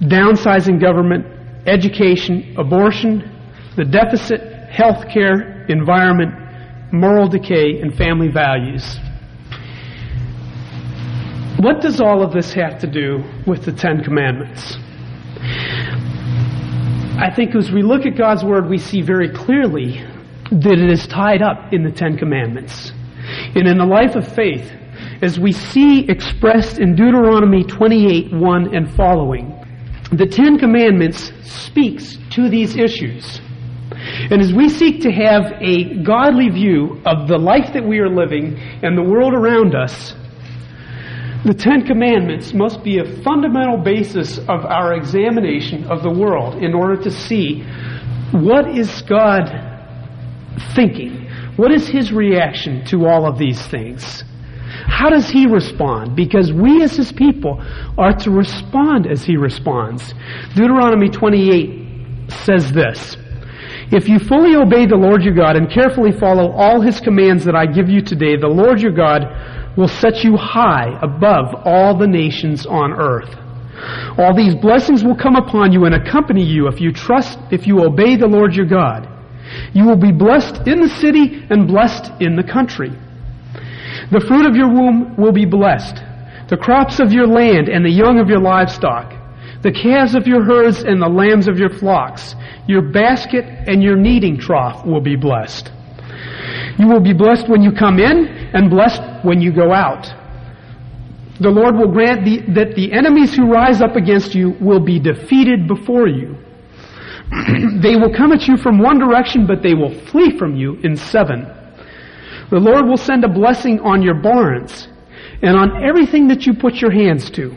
downsizing 0.00 0.80
government, 0.80 1.26
education, 1.66 2.54
abortion, 2.58 3.30
the 3.76 3.84
deficit, 3.84 4.40
health 4.70 5.08
care, 5.12 5.64
environment, 5.66 6.34
moral 6.92 7.28
decay, 7.28 7.80
and 7.80 7.96
family 7.96 8.28
values. 8.28 8.98
What 11.58 11.80
does 11.80 12.00
all 12.00 12.22
of 12.22 12.32
this 12.32 12.52
have 12.54 12.80
to 12.80 12.86
do 12.86 13.22
with 13.46 13.64
the 13.64 13.72
Ten 13.72 14.02
Commandments? 14.02 14.76
I 17.18 17.30
think 17.34 17.54
as 17.54 17.70
we 17.70 17.82
look 17.82 18.06
at 18.06 18.16
God's 18.16 18.42
Word, 18.42 18.68
we 18.68 18.78
see 18.78 19.02
very 19.02 19.30
clearly 19.30 20.02
that 20.50 20.78
it 20.78 20.90
is 20.90 21.06
tied 21.06 21.42
up 21.42 21.72
in 21.72 21.82
the 21.82 21.90
Ten 21.90 22.16
Commandments. 22.16 22.92
And 23.54 23.68
in 23.68 23.76
the 23.76 23.84
life 23.84 24.16
of 24.16 24.26
faith, 24.34 24.72
as 25.22 25.38
we 25.38 25.52
see 25.52 26.08
expressed 26.08 26.78
in 26.78 26.94
Deuteronomy 26.96 27.62
28 27.64 28.32
1 28.32 28.74
and 28.74 28.90
following, 28.94 29.54
the 30.12 30.26
Ten 30.26 30.58
Commandments 30.58 31.30
speaks 31.42 32.16
to 32.30 32.48
these 32.48 32.76
issues. 32.76 33.40
And 34.30 34.40
as 34.40 34.52
we 34.52 34.68
seek 34.68 35.02
to 35.02 35.12
have 35.12 35.52
a 35.60 36.02
godly 36.02 36.48
view 36.48 37.00
of 37.04 37.28
the 37.28 37.36
life 37.36 37.72
that 37.74 37.86
we 37.86 37.98
are 37.98 38.08
living 38.08 38.58
and 38.82 38.96
the 38.96 39.02
world 39.02 39.34
around 39.34 39.74
us, 39.74 40.14
the 41.44 41.54
Ten 41.54 41.86
Commandments 41.86 42.54
must 42.54 42.82
be 42.82 42.98
a 42.98 43.22
fundamental 43.22 43.78
basis 43.78 44.38
of 44.38 44.64
our 44.64 44.94
examination 44.94 45.84
of 45.84 46.02
the 46.02 46.10
world 46.10 46.62
in 46.62 46.74
order 46.74 46.96
to 47.02 47.10
see 47.10 47.62
what 48.32 48.76
is 48.76 49.02
God 49.02 49.48
thinking? 50.74 51.28
What 51.56 51.72
is 51.72 51.88
His 51.88 52.12
reaction 52.12 52.84
to 52.86 53.06
all 53.06 53.26
of 53.26 53.38
these 53.38 53.60
things? 53.68 54.24
How 54.86 55.10
does 55.10 55.28
He 55.28 55.46
respond? 55.46 56.16
Because 56.16 56.52
we 56.52 56.82
as 56.82 56.96
His 56.96 57.12
people 57.12 57.62
are 57.98 58.12
to 58.18 58.30
respond 58.30 59.06
as 59.06 59.24
He 59.24 59.36
responds. 59.36 60.14
Deuteronomy 60.54 61.08
28 61.08 62.30
says 62.30 62.72
this. 62.72 63.16
If 63.92 64.08
you 64.08 64.20
fully 64.20 64.54
obey 64.54 64.86
the 64.86 64.94
Lord 64.94 65.22
your 65.22 65.34
God 65.34 65.56
and 65.56 65.70
carefully 65.70 66.12
follow 66.12 66.52
all 66.52 66.80
his 66.80 67.00
commands 67.00 67.44
that 67.44 67.56
I 67.56 67.66
give 67.66 67.88
you 67.88 68.00
today, 68.00 68.36
the 68.36 68.46
Lord 68.46 68.80
your 68.80 68.92
God 68.92 69.26
will 69.76 69.88
set 69.88 70.22
you 70.22 70.36
high 70.36 70.96
above 71.02 71.54
all 71.64 71.98
the 71.98 72.06
nations 72.06 72.66
on 72.66 72.92
earth. 72.92 73.36
All 74.16 74.34
these 74.34 74.54
blessings 74.54 75.02
will 75.02 75.16
come 75.16 75.34
upon 75.34 75.72
you 75.72 75.86
and 75.86 75.94
accompany 75.94 76.44
you 76.44 76.68
if 76.68 76.80
you 76.80 76.92
trust, 76.92 77.38
if 77.50 77.66
you 77.66 77.82
obey 77.82 78.14
the 78.14 78.28
Lord 78.28 78.54
your 78.54 78.66
God. 78.66 79.08
You 79.72 79.86
will 79.86 79.96
be 79.96 80.12
blessed 80.12 80.68
in 80.68 80.80
the 80.80 80.88
city 80.88 81.44
and 81.50 81.66
blessed 81.66 82.12
in 82.20 82.36
the 82.36 82.44
country. 82.44 82.92
The 84.10 84.20
fruit 84.20 84.46
of 84.46 84.56
your 84.56 84.68
womb 84.68 85.16
will 85.16 85.32
be 85.32 85.44
blessed, 85.44 86.02
the 86.48 86.56
crops 86.56 87.00
of 87.00 87.12
your 87.12 87.26
land 87.26 87.68
and 87.68 87.84
the 87.84 87.90
young 87.90 88.18
of 88.18 88.28
your 88.28 88.40
livestock, 88.40 89.14
the 89.62 89.72
calves 89.72 90.14
of 90.14 90.26
your 90.26 90.42
herds 90.42 90.82
and 90.82 91.00
the 91.00 91.08
lambs 91.08 91.46
of 91.46 91.58
your 91.58 91.70
flocks 91.70 92.34
your 92.70 92.82
basket 92.82 93.44
and 93.44 93.82
your 93.82 93.96
kneading 93.96 94.38
trough 94.38 94.86
will 94.86 95.00
be 95.00 95.16
blessed. 95.16 95.70
You 96.78 96.86
will 96.86 97.00
be 97.00 97.12
blessed 97.12 97.48
when 97.48 97.62
you 97.62 97.72
come 97.72 97.98
in 97.98 98.28
and 98.54 98.70
blessed 98.70 99.02
when 99.24 99.40
you 99.40 99.52
go 99.52 99.72
out. 99.72 100.06
The 101.40 101.50
Lord 101.50 101.74
will 101.74 101.90
grant 101.90 102.24
the, 102.24 102.38
that 102.54 102.76
the 102.76 102.92
enemies 102.92 103.34
who 103.34 103.50
rise 103.50 103.82
up 103.82 103.96
against 103.96 104.34
you 104.34 104.50
will 104.60 104.78
be 104.78 105.00
defeated 105.00 105.66
before 105.66 106.06
you. 106.06 106.36
they 107.80 107.96
will 107.96 108.14
come 108.14 108.32
at 108.32 108.46
you 108.46 108.56
from 108.56 108.78
one 108.78 108.98
direction, 108.98 109.46
but 109.46 109.62
they 109.62 109.74
will 109.74 109.94
flee 110.06 110.38
from 110.38 110.54
you 110.54 110.76
in 110.84 110.96
seven. 110.96 111.46
The 112.50 112.58
Lord 112.58 112.86
will 112.86 112.96
send 112.96 113.24
a 113.24 113.28
blessing 113.28 113.80
on 113.80 114.02
your 114.02 114.14
barns 114.14 114.88
and 115.42 115.56
on 115.56 115.84
everything 115.84 116.28
that 116.28 116.46
you 116.46 116.54
put 116.54 116.76
your 116.76 116.90
hands 116.90 117.30
to. 117.30 117.56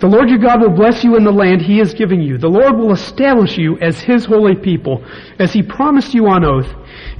The 0.00 0.06
Lord 0.06 0.28
your 0.28 0.38
God 0.38 0.60
will 0.60 0.74
bless 0.74 1.02
you 1.02 1.16
in 1.16 1.24
the 1.24 1.32
land 1.32 1.62
he 1.62 1.80
is 1.80 1.94
giving 1.94 2.20
you. 2.20 2.38
The 2.38 2.48
Lord 2.48 2.76
will 2.76 2.92
establish 2.92 3.58
you 3.58 3.78
as 3.78 3.98
his 4.00 4.24
holy 4.24 4.54
people, 4.54 5.04
as 5.38 5.52
he 5.52 5.62
promised 5.62 6.14
you 6.14 6.28
on 6.28 6.44
oath, 6.44 6.68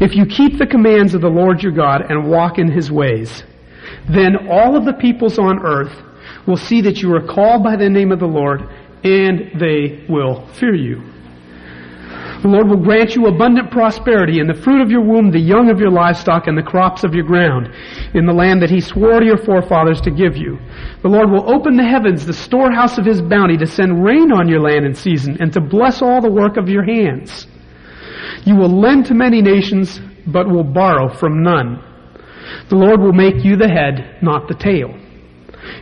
if 0.00 0.14
you 0.14 0.26
keep 0.26 0.58
the 0.58 0.66
commands 0.66 1.14
of 1.14 1.20
the 1.20 1.28
Lord 1.28 1.62
your 1.62 1.72
God 1.72 2.10
and 2.10 2.30
walk 2.30 2.58
in 2.58 2.70
his 2.70 2.90
ways. 2.90 3.42
Then 4.08 4.48
all 4.48 4.76
of 4.76 4.84
the 4.84 4.92
peoples 4.92 5.38
on 5.38 5.64
earth 5.64 5.96
will 6.46 6.56
see 6.56 6.80
that 6.82 7.02
you 7.02 7.14
are 7.14 7.26
called 7.26 7.62
by 7.62 7.76
the 7.76 7.88
name 7.88 8.12
of 8.12 8.20
the 8.20 8.26
Lord, 8.26 8.62
and 9.04 9.60
they 9.60 10.04
will 10.08 10.46
fear 10.54 10.74
you. 10.74 11.02
The 12.42 12.48
Lord 12.48 12.68
will 12.68 12.82
grant 12.82 13.14
you 13.14 13.26
abundant 13.26 13.70
prosperity 13.70 14.40
in 14.40 14.48
the 14.48 14.60
fruit 14.62 14.82
of 14.82 14.90
your 14.90 15.00
womb, 15.00 15.30
the 15.30 15.38
young 15.38 15.70
of 15.70 15.78
your 15.78 15.92
livestock, 15.92 16.48
and 16.48 16.58
the 16.58 16.62
crops 16.62 17.04
of 17.04 17.14
your 17.14 17.22
ground, 17.24 17.68
in 18.14 18.26
the 18.26 18.32
land 18.32 18.60
that 18.62 18.70
he 18.70 18.80
swore 18.80 19.20
to 19.20 19.24
your 19.24 19.38
forefathers 19.38 20.00
to 20.00 20.10
give 20.10 20.36
you. 20.36 20.58
The 21.02 21.08
Lord 21.08 21.30
will 21.30 21.48
open 21.48 21.76
the 21.76 21.86
heavens, 21.86 22.26
the 22.26 22.32
storehouse 22.32 22.98
of 22.98 23.06
his 23.06 23.22
bounty, 23.22 23.56
to 23.58 23.66
send 23.66 24.04
rain 24.04 24.32
on 24.32 24.48
your 24.48 24.60
land 24.60 24.84
in 24.84 24.94
season, 24.94 25.36
and 25.40 25.52
to 25.52 25.60
bless 25.60 26.02
all 26.02 26.20
the 26.20 26.30
work 26.30 26.56
of 26.56 26.68
your 26.68 26.82
hands. 26.84 27.46
You 28.44 28.56
will 28.56 28.80
lend 28.80 29.06
to 29.06 29.14
many 29.14 29.40
nations, 29.40 30.00
but 30.26 30.48
will 30.48 30.64
borrow 30.64 31.14
from 31.14 31.44
none. 31.44 31.80
The 32.68 32.76
Lord 32.76 33.00
will 33.00 33.12
make 33.12 33.44
you 33.44 33.56
the 33.56 33.68
head, 33.68 34.18
not 34.20 34.48
the 34.48 34.54
tail. 34.54 34.98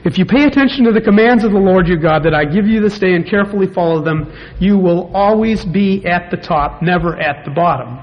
If 0.05 0.19
you 0.19 0.25
pay 0.25 0.45
attention 0.45 0.85
to 0.85 0.93
the 0.93 1.01
commands 1.01 1.45
of 1.45 1.53
the 1.53 1.59
Lord 1.59 1.87
your 1.87 1.99
God 1.99 2.23
that 2.25 2.35
I 2.35 2.45
give 2.45 2.67
you 2.67 2.81
this 2.81 2.99
day 2.99 3.15
and 3.15 3.27
carefully 3.27 3.67
follow 3.67 4.03
them, 4.03 4.33
you 4.59 4.79
will 4.79 5.11
always 5.15 5.65
be 5.65 6.05
at 6.07 6.31
the 6.31 6.37
top, 6.37 6.83
never 6.83 7.19
at 7.19 7.45
the 7.45 7.51
bottom. 7.51 7.99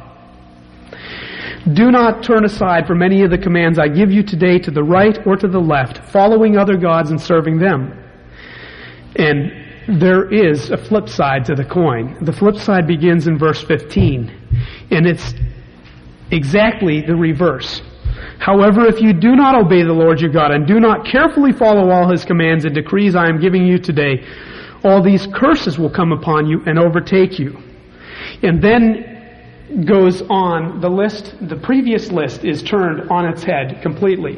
Do 1.73 1.91
not 1.91 2.23
turn 2.23 2.45
aside 2.45 2.87
from 2.87 3.01
any 3.01 3.23
of 3.23 3.31
the 3.31 3.37
commands 3.37 3.77
I 3.77 3.89
give 3.89 4.11
you 4.11 4.23
today 4.23 4.57
to 4.59 4.71
the 4.71 4.83
right 4.83 5.17
or 5.27 5.35
to 5.35 5.47
the 5.47 5.59
left, 5.59 5.97
following 6.11 6.57
other 6.57 6.77
gods 6.77 7.11
and 7.11 7.19
serving 7.19 7.59
them. 7.59 8.03
And 9.17 9.51
there 9.99 10.31
is 10.33 10.69
a 10.69 10.77
flip 10.77 11.09
side 11.09 11.45
to 11.45 11.55
the 11.55 11.65
coin. 11.65 12.17
The 12.23 12.33
flip 12.33 12.55
side 12.55 12.87
begins 12.87 13.27
in 13.27 13.37
verse 13.37 13.61
15, 13.63 14.31
and 14.91 15.05
it's 15.05 15.33
exactly 16.31 17.01
the 17.01 17.15
reverse. 17.15 17.81
However, 18.39 18.85
if 18.85 19.01
you 19.01 19.13
do 19.13 19.35
not 19.35 19.55
obey 19.55 19.83
the 19.83 19.93
Lord 19.93 20.21
your 20.21 20.31
God 20.31 20.51
and 20.51 20.67
do 20.67 20.79
not 20.79 21.05
carefully 21.05 21.51
follow 21.51 21.89
all 21.89 22.09
his 22.09 22.23
commands 22.23 22.65
and 22.65 22.73
decrees 22.73 23.15
I 23.15 23.27
am 23.27 23.39
giving 23.39 23.65
you 23.65 23.77
today, 23.77 24.25
all 24.83 25.03
these 25.03 25.27
curses 25.33 25.77
will 25.77 25.89
come 25.89 26.11
upon 26.11 26.47
you 26.47 26.61
and 26.65 26.77
overtake 26.79 27.39
you. 27.39 27.57
And 28.43 28.61
then 28.61 29.85
goes 29.85 30.21
on, 30.29 30.79
the 30.79 30.89
list, 30.89 31.35
the 31.41 31.57
previous 31.57 32.11
list 32.11 32.45
is 32.45 32.63
turned 32.63 33.09
on 33.09 33.25
its 33.25 33.43
head 33.43 33.81
completely. 33.81 34.37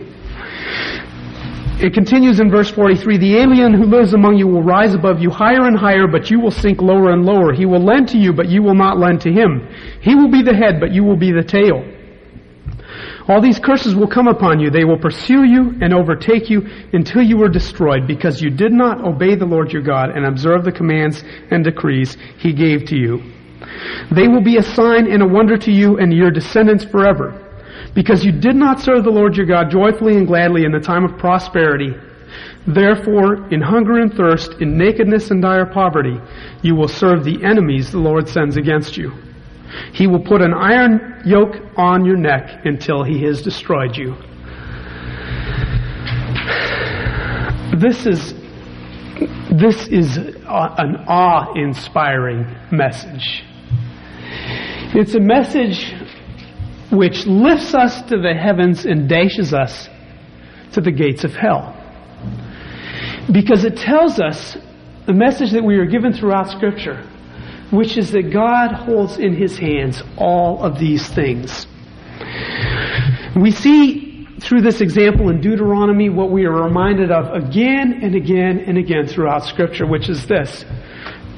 It 1.82 1.94
continues 1.94 2.42
in 2.42 2.50
verse 2.50 2.70
43, 2.72 3.18
the 3.20 3.38
alien 3.38 3.74
who 3.74 3.86
lives 3.86 4.14
among 4.14 4.38
you 4.38 4.48
will 4.48 4.64
rise 4.64 4.94
above 4.94 5.22
you 5.22 5.30
higher 5.30 5.66
and 5.66 5.78
higher, 5.78 6.08
but 6.08 6.30
you 6.30 6.40
will 6.40 6.52
sink 6.52 6.82
lower 6.82 7.12
and 7.12 7.26
lower. 7.26 7.54
He 7.54 7.66
will 7.66 7.84
lend 7.84 8.10
to 8.10 8.18
you, 8.18 8.34
but 8.34 8.50
you 8.50 8.62
will 8.62 8.76
not 8.76 8.98
lend 8.98 9.22
to 9.22 9.32
him. 9.32 9.66
He 10.02 10.14
will 10.14 10.30
be 10.30 10.42
the 10.42 10.54
head, 10.54 10.82
but 10.82 10.92
you 10.92 11.04
will 11.06 11.16
be 11.16 11.32
the 11.32 11.44
tail. 11.44 11.86
All 13.30 13.40
these 13.40 13.60
curses 13.60 13.94
will 13.94 14.08
come 14.08 14.28
upon 14.28 14.60
you. 14.60 14.72
They 14.72 14.86
will 14.86 14.98
pursue 14.98 15.44
you 15.44 15.78
and 15.82 15.94
overtake 15.94 16.50
you 16.50 16.68
until 16.94 17.22
you 17.22 17.40
are 17.44 17.48
destroyed 17.48 18.08
because 18.08 18.42
you 18.42 18.50
did 18.50 18.74
not 18.74 19.06
obey 19.06 19.36
the 19.36 19.46
Lord 19.46 19.72
your 19.72 19.84
God 19.84 20.10
and 20.10 20.26
observe 20.26 20.66
the 20.66 20.72
commands 20.72 21.24
and 21.52 21.64
decrees 21.64 22.18
he 22.40 22.52
gave 22.52 22.86
to 22.86 22.98
you. 22.98 23.22
They 24.12 24.28
will 24.28 24.42
be 24.42 24.58
a 24.58 24.64
sign 24.64 25.12
and 25.12 25.22
a 25.22 25.28
wonder 25.28 25.58
to 25.58 25.72
you 25.72 26.00
and 26.00 26.12
your 26.12 26.32
descendants 26.32 26.86
forever 26.86 27.46
because 27.94 28.26
you 28.26 28.32
did 28.32 28.56
not 28.56 28.82
serve 28.82 29.04
the 29.04 29.12
Lord 29.12 29.38
your 29.38 29.46
God 29.46 29.70
joyfully 29.70 30.18
and 30.18 30.26
gladly 30.26 30.66
in 30.66 30.72
the 30.72 30.80
time 30.80 31.06
of 31.06 31.20
prosperity. 31.20 31.94
Therefore, 32.66 33.48
in 33.54 33.62
hunger 33.62 34.00
and 34.00 34.12
thirst, 34.12 34.54
in 34.60 34.76
nakedness 34.76 35.30
and 35.30 35.42
dire 35.42 35.68
poverty, 35.68 36.20
you 36.64 36.76
will 36.76 36.88
serve 36.88 37.24
the 37.24 37.44
enemies 37.44 37.92
the 37.92 38.00
Lord 38.00 38.28
sends 38.28 38.58
against 38.58 38.98
you. 38.98 39.14
He 39.94 40.08
will 40.08 40.24
put 40.24 40.42
an 40.42 40.54
iron 40.54 41.22
yoke 41.26 41.56
on 41.78 42.06
your 42.06 42.18
neck 42.18 42.66
until 42.66 43.04
he 43.04 43.24
has 43.24 43.42
destroyed 43.42 43.96
you. 43.96 44.16
This 47.78 48.06
is 48.06 48.34
This 49.52 49.88
is 49.88 50.18
an 50.18 50.96
awe 51.08 51.54
inspiring 51.56 52.46
message. 52.72 53.44
It's 54.96 55.16
a 55.16 55.20
message 55.20 55.94
which 56.92 57.26
lifts 57.28 57.76
us 57.76 58.02
to 58.10 58.18
the 58.18 58.34
heavens 58.34 58.86
and 58.86 59.08
dashes 59.08 59.54
us 59.54 59.88
to 60.74 60.82
the 60.82 60.92
gates 60.92 61.24
of 61.24 61.34
hell. 61.34 61.76
Because 63.32 63.66
it 63.66 63.78
tells 63.78 64.20
us 64.20 64.58
the 65.06 65.14
message 65.14 65.52
that 65.52 65.64
we 65.64 65.76
are 65.78 65.86
given 65.86 66.14
throughout 66.14 66.50
Scripture, 66.50 67.08
which 67.72 67.98
is 67.98 68.12
that 68.12 68.32
God 68.32 68.72
holds 68.72 69.18
in 69.18 69.36
His 69.36 69.58
hands 69.58 70.02
all 70.18 70.64
of 70.64 70.80
these 70.80 71.08
things. 71.10 71.68
We 73.36 73.52
see 73.52 74.28
through 74.42 74.62
this 74.62 74.82
example 74.82 75.30
in 75.30 75.42
Deuteronomy 75.42 76.10
what 76.10 76.32
we 76.32 76.46
are 76.46 76.64
reminded 76.64 77.12
of 77.12 77.34
again 77.34 78.00
and 78.02 78.16
again 78.16 78.60
and 78.60 78.78
again 78.78 79.08
throughout 79.08 79.44
Scripture, 79.44 79.86
which 79.86 80.10
is 80.10 80.26
this 80.28 80.66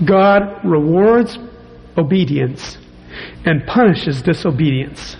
God 0.05 0.63
rewards 0.63 1.37
obedience 1.97 2.77
and 3.45 3.65
punishes 3.67 4.21
disobedience. 4.21 5.17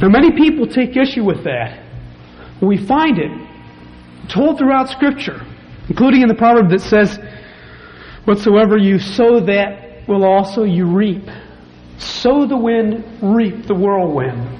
Now, 0.00 0.08
many 0.08 0.32
people 0.32 0.66
take 0.66 0.96
issue 0.96 1.24
with 1.24 1.44
that. 1.44 1.80
We 2.60 2.84
find 2.86 3.18
it 3.18 3.30
told 4.28 4.58
throughout 4.58 4.88
Scripture, 4.88 5.40
including 5.88 6.22
in 6.22 6.28
the 6.28 6.34
proverb 6.34 6.70
that 6.70 6.80
says, 6.80 7.18
Whatsoever 8.24 8.76
you 8.78 8.98
sow, 8.98 9.40
that 9.40 9.81
will 10.08 10.24
also 10.24 10.64
you 10.64 10.86
reap. 10.86 11.28
Sow 11.98 12.46
the 12.46 12.56
wind, 12.56 13.04
reap 13.22 13.66
the 13.66 13.74
whirlwind. 13.74 14.58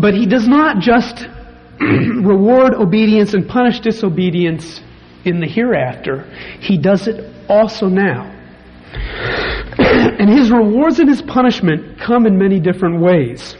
But 0.00 0.14
he 0.14 0.26
does 0.26 0.46
not 0.46 0.78
just 0.80 1.26
reward 1.80 2.74
obedience 2.74 3.34
and 3.34 3.48
punish 3.48 3.80
disobedience 3.80 4.80
in 5.24 5.40
the 5.40 5.46
hereafter, 5.46 6.22
he 6.60 6.78
does 6.78 7.08
it 7.08 7.32
also 7.48 7.88
now. 7.88 8.32
and 9.78 10.30
his 10.30 10.50
rewards 10.50 11.00
and 11.00 11.08
his 11.08 11.22
punishment 11.22 11.98
come 11.98 12.26
in 12.26 12.38
many 12.38 12.60
different 12.60 13.00
ways. 13.00 13.56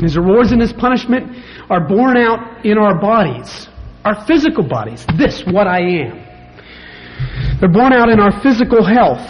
His 0.00 0.16
rewards 0.16 0.52
and 0.52 0.60
his 0.60 0.72
punishment 0.72 1.44
are 1.70 1.86
borne 1.86 2.16
out 2.16 2.64
in 2.64 2.78
our 2.78 2.98
bodies, 3.00 3.68
our 4.04 4.24
physical 4.26 4.62
bodies. 4.62 5.04
This, 5.16 5.44
what 5.44 5.66
I 5.66 5.80
am. 5.80 6.27
They're 7.60 7.68
borne 7.68 7.92
out 7.92 8.08
in 8.08 8.20
our 8.20 8.40
physical 8.40 8.84
health. 8.84 9.20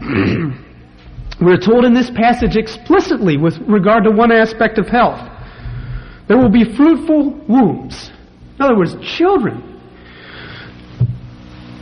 We're 1.40 1.56
told 1.58 1.84
in 1.84 1.94
this 1.94 2.10
passage 2.10 2.56
explicitly 2.56 3.36
with 3.36 3.58
regard 3.58 4.04
to 4.04 4.10
one 4.10 4.32
aspect 4.32 4.78
of 4.78 4.88
health. 4.88 5.20
There 6.26 6.36
will 6.36 6.50
be 6.50 6.64
fruitful 6.64 7.30
wombs. 7.46 8.10
In 8.58 8.64
other 8.64 8.76
words, 8.76 8.96
children 9.16 9.62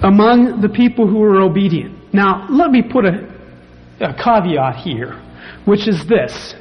among 0.02 0.60
the 0.60 0.68
people 0.68 1.06
who 1.06 1.22
are 1.22 1.40
obedient. 1.40 2.12
Now, 2.12 2.46
let 2.50 2.70
me 2.70 2.82
put 2.82 3.06
a, 3.06 3.26
a 4.00 4.12
caveat 4.12 4.76
here, 4.76 5.22
which 5.64 5.88
is 5.88 6.04
this. 6.06 6.54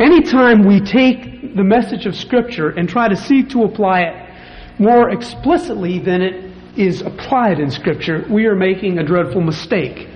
Anytime 0.00 0.66
we 0.66 0.80
take 0.80 1.54
the 1.54 1.62
message 1.62 2.06
of 2.06 2.16
Scripture 2.16 2.70
and 2.70 2.88
try 2.88 3.06
to 3.06 3.14
seek 3.14 3.50
to 3.50 3.62
apply 3.62 4.00
it 4.00 4.80
more 4.80 5.10
explicitly 5.10 6.00
than 6.00 6.20
it 6.20 6.53
is 6.76 7.02
applied 7.02 7.60
in 7.60 7.70
Scripture, 7.70 8.24
we 8.30 8.46
are 8.46 8.54
making 8.54 8.98
a 8.98 9.04
dreadful 9.04 9.40
mistake. 9.40 10.08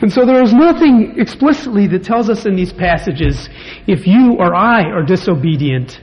And 0.00 0.12
so 0.12 0.24
there 0.24 0.42
is 0.42 0.52
nothing 0.52 1.14
explicitly 1.18 1.86
that 1.88 2.04
tells 2.04 2.30
us 2.30 2.46
in 2.46 2.54
these 2.54 2.72
passages 2.72 3.48
if 3.86 4.06
you 4.06 4.36
or 4.38 4.54
I 4.54 4.84
are 4.84 5.02
disobedient, 5.02 6.00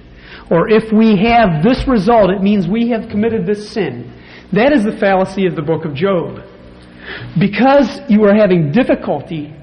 or 0.51 0.69
if 0.69 0.91
we 0.91 1.15
have 1.17 1.63
this 1.63 1.87
result, 1.87 2.29
it 2.29 2.41
means 2.41 2.67
we 2.67 2.89
have 2.89 3.09
committed 3.09 3.45
this 3.45 3.69
sin. 3.69 4.11
That 4.51 4.71
is 4.73 4.83
the 4.83 4.95
fallacy 4.97 5.47
of 5.47 5.55
the 5.55 5.61
book 5.61 5.85
of 5.85 5.95
Job. 5.95 6.43
Because 7.39 7.99
you 8.09 8.23
are 8.25 8.35
having 8.35 8.71
difficulty 8.71 9.53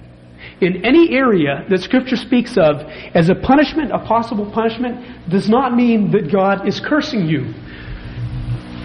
in 0.60 0.84
any 0.84 1.12
area 1.14 1.64
that 1.68 1.80
Scripture 1.80 2.16
speaks 2.16 2.56
of 2.56 2.82
as 3.14 3.28
a 3.28 3.34
punishment, 3.34 3.92
a 3.92 3.98
possible 3.98 4.50
punishment, 4.50 5.28
does 5.28 5.48
not 5.48 5.74
mean 5.74 6.10
that 6.12 6.30
God 6.32 6.66
is 6.66 6.80
cursing 6.80 7.26
you. 7.26 7.52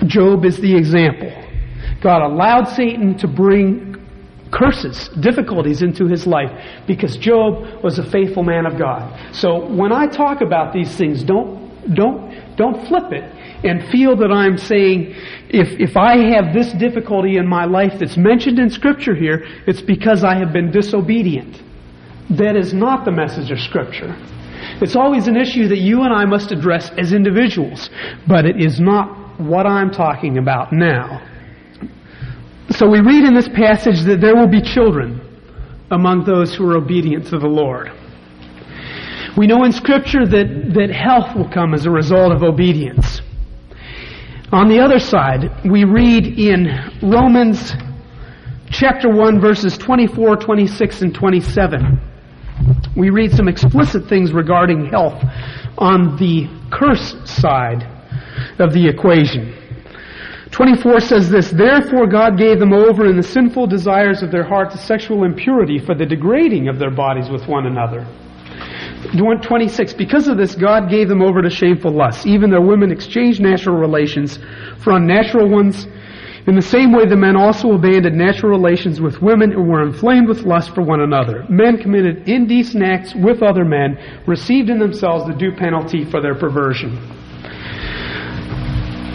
Job 0.06 0.46
is 0.46 0.58
the 0.58 0.76
example. 0.76 1.32
God 2.02 2.22
allowed 2.22 2.66
Satan 2.66 3.18
to 3.18 3.28
bring 3.28 3.96
curses, 4.52 5.10
difficulties 5.20 5.82
into 5.82 6.08
his 6.08 6.26
life 6.28 6.52
because 6.86 7.18
Job 7.18 7.84
was 7.84 8.00
a 8.00 8.10
faithful 8.10 8.44
man 8.44 8.66
of 8.66 8.78
God. 8.78 9.36
So 9.36 9.66
when 9.66 9.92
I 9.92 10.08
talk 10.08 10.42
about 10.42 10.74
these 10.74 10.96
things, 10.96 11.24
don't, 11.24 11.96
don't, 11.96 12.56
don't 12.56 12.88
flip 12.88 13.12
it 13.12 13.24
and 13.66 13.90
feel 13.90 14.16
that 14.18 14.32
I'm 14.32 14.58
saying 14.58 15.16
if, 15.50 15.80
if 15.80 15.98
I 15.98 16.18
have 16.36 16.54
this 16.54 16.72
difficulty 16.74 17.38
in 17.38 17.48
my 17.48 17.66
life 17.66 17.94
that's 18.00 18.18
mentioned 18.18 18.60
in 18.60 18.70
Scripture 18.70 19.16
here, 19.16 19.46
it's 19.66 19.82
because 19.82 20.24
I 20.24 20.36
have 20.36 20.54
been 20.54 20.72
disobedient. 20.72 21.64
That 22.30 22.56
is 22.56 22.74
not 22.74 23.06
the 23.06 23.12
message 23.12 23.52
of 23.52 23.60
Scripture. 23.60 24.16
It's 24.82 24.96
always 24.96 25.28
an 25.28 25.38
issue 25.38 25.68
that 25.70 25.80
you 25.80 26.04
and 26.04 26.14
I 26.14 26.26
must 26.26 26.52
address 26.52 26.92
as 26.98 27.14
individuals, 27.14 27.90
but 28.28 28.46
it 28.46 28.62
is 28.62 28.80
not 28.80 29.17
what 29.38 29.66
I'm 29.66 29.92
talking 29.92 30.38
about 30.38 30.74
now. 30.74 31.22
So 32.72 32.90
we 32.90 33.00
read 33.00 33.24
in 33.24 33.34
this 33.34 33.48
passage 33.48 34.02
that 34.06 34.20
there 34.20 34.36
will 34.36 34.48
be 34.48 34.62
children 34.62 35.22
among 35.92 36.26
those 36.26 36.54
who 36.54 36.70
are 36.70 36.78
obedient 36.78 37.28
to 37.28 37.40
the 37.40 37.48
Lord. 37.48 37.92
We 39.38 39.48
know 39.48 39.64
in 39.64 39.72
Scripture 39.72 40.26
that, 40.26 40.74
that 40.74 40.90
health 40.90 41.36
will 41.36 41.50
come 41.50 41.74
as 41.74 41.86
a 41.86 41.92
result 41.92 42.34
of 42.34 42.44
obedience. 42.44 43.22
On 44.52 44.68
the 44.68 44.80
other 44.80 45.00
side, 45.00 45.52
we 45.64 45.84
read 45.84 46.40
in 46.40 46.92
Romans 47.04 47.74
chapter 48.72 49.10
1 49.10 49.40
verses 49.40 49.78
24, 49.78 50.38
26, 50.38 51.02
and 51.04 51.14
27. 51.14 52.00
We 52.96 53.12
read 53.12 53.32
some 53.32 53.48
explicit 53.48 54.08
things 54.10 54.34
regarding 54.34 54.88
health 54.88 55.24
on 55.78 56.18
the 56.18 56.50
curse 56.72 57.16
side 57.30 57.97
of 58.60 58.74
the 58.74 58.88
equation. 58.88 59.56
24 60.52 61.00
says 61.02 61.30
this, 61.30 61.52
Therefore 61.52 62.08
God 62.08 62.38
gave 62.38 62.60
them 62.60 62.74
over 62.74 63.06
in 63.06 63.18
the 63.18 63.24
sinful 63.24 63.68
desires 63.68 64.24
of 64.24 64.32
their 64.32 64.44
heart 64.44 64.72
to 64.72 64.78
sexual 64.78 65.24
impurity 65.24 65.78
for 65.78 65.94
the 65.94 66.06
degrading 66.06 66.68
of 66.68 66.80
their 66.80 66.92
bodies 66.92 67.30
with 67.30 67.48
one 67.48 67.66
another. 67.68 68.08
26. 69.14 69.94
Because 69.94 70.28
of 70.28 70.38
this, 70.38 70.56
God 70.56 70.90
gave 70.90 71.08
them 71.08 71.22
over 71.22 71.42
to 71.42 71.50
shameful 71.50 71.92
lusts. 71.92 72.26
Even 72.26 72.50
their 72.50 72.62
women 72.62 72.92
exchanged 72.92 73.40
natural 73.40 73.76
relations 73.76 74.40
for 74.84 74.94
unnatural 74.94 75.50
ones. 75.50 75.86
In 76.48 76.56
the 76.56 76.62
same 76.62 76.94
way, 76.94 77.06
the 77.06 77.16
men 77.16 77.36
also 77.36 77.74
abandoned 77.74 78.18
natural 78.18 78.52
relations 78.52 79.02
with 79.02 79.22
women 79.22 79.52
and 79.52 79.68
were 79.68 79.84
inflamed 79.84 80.30
with 80.30 80.44
lust 80.44 80.74
for 80.74 80.82
one 80.82 81.02
another. 81.02 81.46
Men 81.50 81.78
committed 81.78 82.28
indecent 82.28 82.84
acts 82.84 83.14
with 83.14 83.44
other 83.44 83.66
men, 83.66 83.98
received 84.26 84.70
in 84.70 84.80
themselves 84.80 85.26
the 85.26 85.34
due 85.34 85.52
penalty 85.52 86.06
for 86.06 86.22
their 86.22 86.36
perversion. 86.36 86.98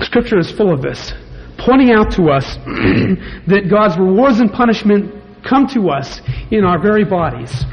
Scripture 0.01 0.39
is 0.39 0.51
full 0.51 0.73
of 0.73 0.83
this, 0.83 1.13
pointing 1.59 1.91
out 1.93 2.11
to 2.13 2.31
us 2.31 2.57
that 3.47 3.69
God's 3.71 3.97
rewards 3.99 4.41
and 4.41 4.53
punishment 4.53 5.15
come 5.45 5.67
to 5.69 5.91
us 5.91 6.21
in 6.51 6.65
our 6.65 6.81
very 6.81 7.05
bodies. 7.05 7.65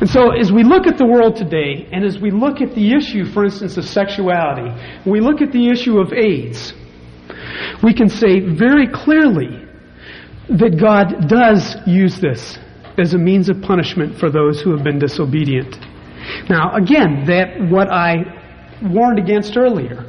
And 0.00 0.08
so, 0.08 0.30
as 0.30 0.50
we 0.50 0.64
look 0.64 0.86
at 0.86 0.98
the 0.98 1.06
world 1.06 1.36
today, 1.36 1.88
and 1.92 2.04
as 2.04 2.18
we 2.18 2.30
look 2.30 2.60
at 2.60 2.74
the 2.74 2.94
issue, 2.94 3.24
for 3.24 3.44
instance, 3.44 3.76
of 3.76 3.84
sexuality, 3.84 4.70
we 5.08 5.20
look 5.20 5.40
at 5.40 5.52
the 5.52 5.68
issue 5.68 5.98
of 5.98 6.12
AIDS, 6.12 6.72
we 7.82 7.94
can 7.94 8.08
say 8.08 8.40
very 8.40 8.86
clearly 8.88 9.64
that 10.48 10.78
God 10.78 11.28
does 11.28 11.76
use 11.86 12.20
this 12.20 12.58
as 12.98 13.14
a 13.14 13.18
means 13.18 13.48
of 13.48 13.60
punishment 13.62 14.18
for 14.18 14.30
those 14.30 14.60
who 14.60 14.70
have 14.72 14.84
been 14.84 14.98
disobedient. 14.98 15.78
Now, 16.48 16.74
again, 16.74 17.24
that 17.26 17.60
what 17.70 17.88
I 17.88 18.24
warned 18.82 19.18
against 19.18 19.56
earlier. 19.56 20.04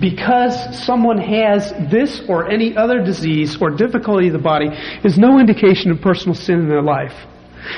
Because 0.00 0.84
someone 0.84 1.18
has 1.18 1.72
this 1.90 2.22
or 2.28 2.50
any 2.50 2.76
other 2.76 3.02
disease 3.02 3.56
or 3.60 3.70
difficulty 3.70 4.26
of 4.26 4.32
the 4.32 4.38
body 4.40 4.68
is 5.04 5.18
no 5.18 5.38
indication 5.38 5.90
of 5.90 6.00
personal 6.00 6.34
sin 6.34 6.60
in 6.60 6.68
their 6.68 6.82
life. 6.82 7.14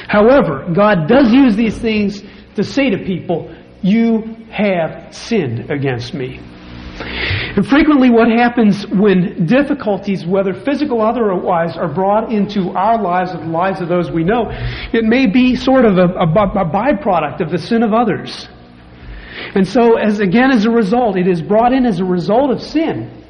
However, 0.09 0.67
God 0.75 1.09
does 1.09 1.33
use 1.33 1.57
these 1.57 1.79
things 1.79 2.23
to 2.57 2.65
say 2.65 2.91
to 2.91 2.99
people, 2.99 3.55
you 3.83 4.37
have 4.51 5.15
sinned 5.15 5.71
against 5.71 6.15
me. 6.15 6.41
And 6.99 7.67
frequently 7.67 8.11
what 8.11 8.29
happens 8.29 8.87
when 8.89 9.47
difficulties, 9.47 10.25
whether 10.25 10.55
physical 10.55 11.01
or 11.01 11.09
otherwise, 11.09 11.77
are 11.77 11.93
brought 11.93 12.33
into 12.33 12.71
our 12.71 13.01
lives 13.01 13.35
or 13.35 13.39
the 13.39 13.47
lives 13.47 13.81
of 13.81 13.89
those 13.89 14.11
we 14.11 14.25
know, 14.25 14.51
it 14.93 15.05
may 15.05 15.27
be 15.27 15.55
sort 15.55 15.85
of 15.85 15.99
a, 15.99 16.07
a, 16.15 16.25
a 16.25 16.65
byproduct 16.71 17.41
of 17.41 17.51
the 17.51 17.59
sin 17.59 17.83
of 17.83 17.93
others. 17.93 18.49
And 19.55 19.67
so, 19.67 19.97
as 19.97 20.21
again, 20.21 20.51
as 20.51 20.65
a 20.65 20.71
result, 20.71 21.17
it 21.17 21.27
is 21.27 21.43
brought 21.43 21.73
in 21.73 21.87
as 21.87 22.01
a 22.01 22.05
result 22.05 22.51
of 22.51 22.61
sin. 22.61 23.25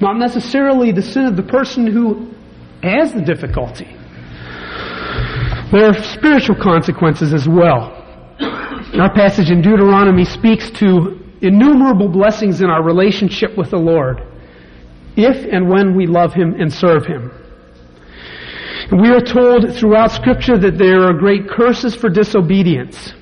Not 0.00 0.16
necessarily 0.16 0.92
the 0.92 1.02
sin 1.02 1.26
of 1.26 1.36
the 1.36 1.42
person 1.42 1.86
who 1.86 2.32
has 2.82 3.12
the 3.12 3.20
difficulty. 3.20 3.88
There 5.72 5.86
are 5.86 6.02
spiritual 6.02 6.56
consequences 6.56 7.32
as 7.32 7.48
well. 7.48 7.96
Our 8.98 9.12
passage 9.14 9.50
in 9.50 9.62
Deuteronomy 9.62 10.24
speaks 10.24 10.70
to 10.72 11.20
innumerable 11.42 12.08
blessings 12.08 12.60
in 12.60 12.68
our 12.68 12.82
relationship 12.82 13.56
with 13.56 13.70
the 13.70 13.78
Lord. 13.78 14.22
if 15.16 15.44
and 15.52 15.68
when 15.68 15.96
we 15.96 16.06
love 16.06 16.32
Him 16.32 16.54
and 16.58 16.72
serve 16.72 17.04
Him. 17.04 17.30
We 18.92 19.10
are 19.10 19.20
told 19.20 19.74
throughout 19.74 20.12
Scripture 20.12 20.58
that 20.58 20.78
there 20.78 21.02
are 21.02 21.12
great 21.12 21.48
curses 21.48 21.94
for 21.94 22.08
disobedience. 22.08 23.12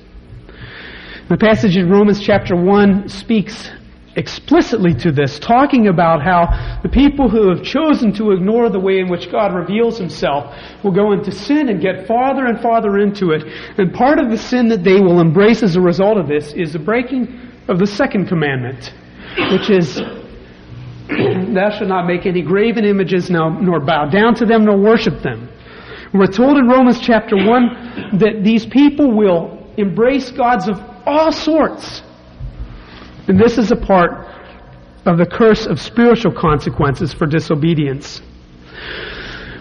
The 1.29 1.37
passage 1.37 1.77
in 1.77 1.91
Romans 1.91 2.19
chapter 2.19 2.55
1 2.55 3.07
speaks 3.07 3.69
explicitly 4.15 4.95
to 4.95 5.11
this, 5.11 5.37
talking 5.37 5.87
about 5.87 6.23
how 6.23 6.79
the 6.81 6.89
people 6.89 7.29
who 7.29 7.49
have 7.49 7.61
chosen 7.61 8.11
to 8.13 8.31
ignore 8.31 8.71
the 8.71 8.79
way 8.79 8.97
in 8.97 9.09
which 9.09 9.31
God 9.31 9.53
reveals 9.53 9.99
Himself 9.99 10.51
will 10.83 10.91
go 10.91 11.11
into 11.11 11.31
sin 11.31 11.69
and 11.69 11.79
get 11.79 12.07
farther 12.07 12.47
and 12.47 12.59
farther 12.59 12.97
into 12.97 13.29
it. 13.29 13.43
And 13.77 13.93
part 13.93 14.17
of 14.17 14.31
the 14.31 14.39
sin 14.39 14.69
that 14.69 14.83
they 14.83 14.99
will 14.99 15.19
embrace 15.19 15.61
as 15.61 15.75
a 15.75 15.81
result 15.81 16.17
of 16.17 16.27
this 16.27 16.51
is 16.53 16.73
the 16.73 16.79
breaking 16.79 17.39
of 17.67 17.77
the 17.77 17.85
second 17.85 18.27
commandment, 18.27 18.91
which 19.51 19.69
is 19.69 19.97
Thou 21.09 21.69
shalt 21.69 21.89
not 21.89 22.07
make 22.07 22.25
any 22.25 22.41
graven 22.41 22.85
images, 22.85 23.29
nor 23.29 23.79
bow 23.79 24.05
down 24.05 24.33
to 24.33 24.47
them, 24.47 24.65
nor 24.65 24.77
worship 24.77 25.21
them. 25.21 25.47
We're 26.11 26.25
told 26.25 26.57
in 26.57 26.67
Romans 26.67 26.99
chapter 26.99 27.35
1 27.35 28.17
that 28.17 28.43
these 28.43 28.65
people 28.65 29.15
will 29.15 29.71
embrace 29.77 30.31
gods 30.31 30.67
of 30.67 30.88
all 31.05 31.31
sorts. 31.31 32.01
And 33.27 33.39
this 33.39 33.57
is 33.57 33.71
a 33.71 33.75
part 33.75 34.27
of 35.05 35.17
the 35.17 35.25
curse 35.25 35.65
of 35.65 35.79
spiritual 35.79 36.31
consequences 36.31 37.13
for 37.13 37.25
disobedience. 37.25 38.21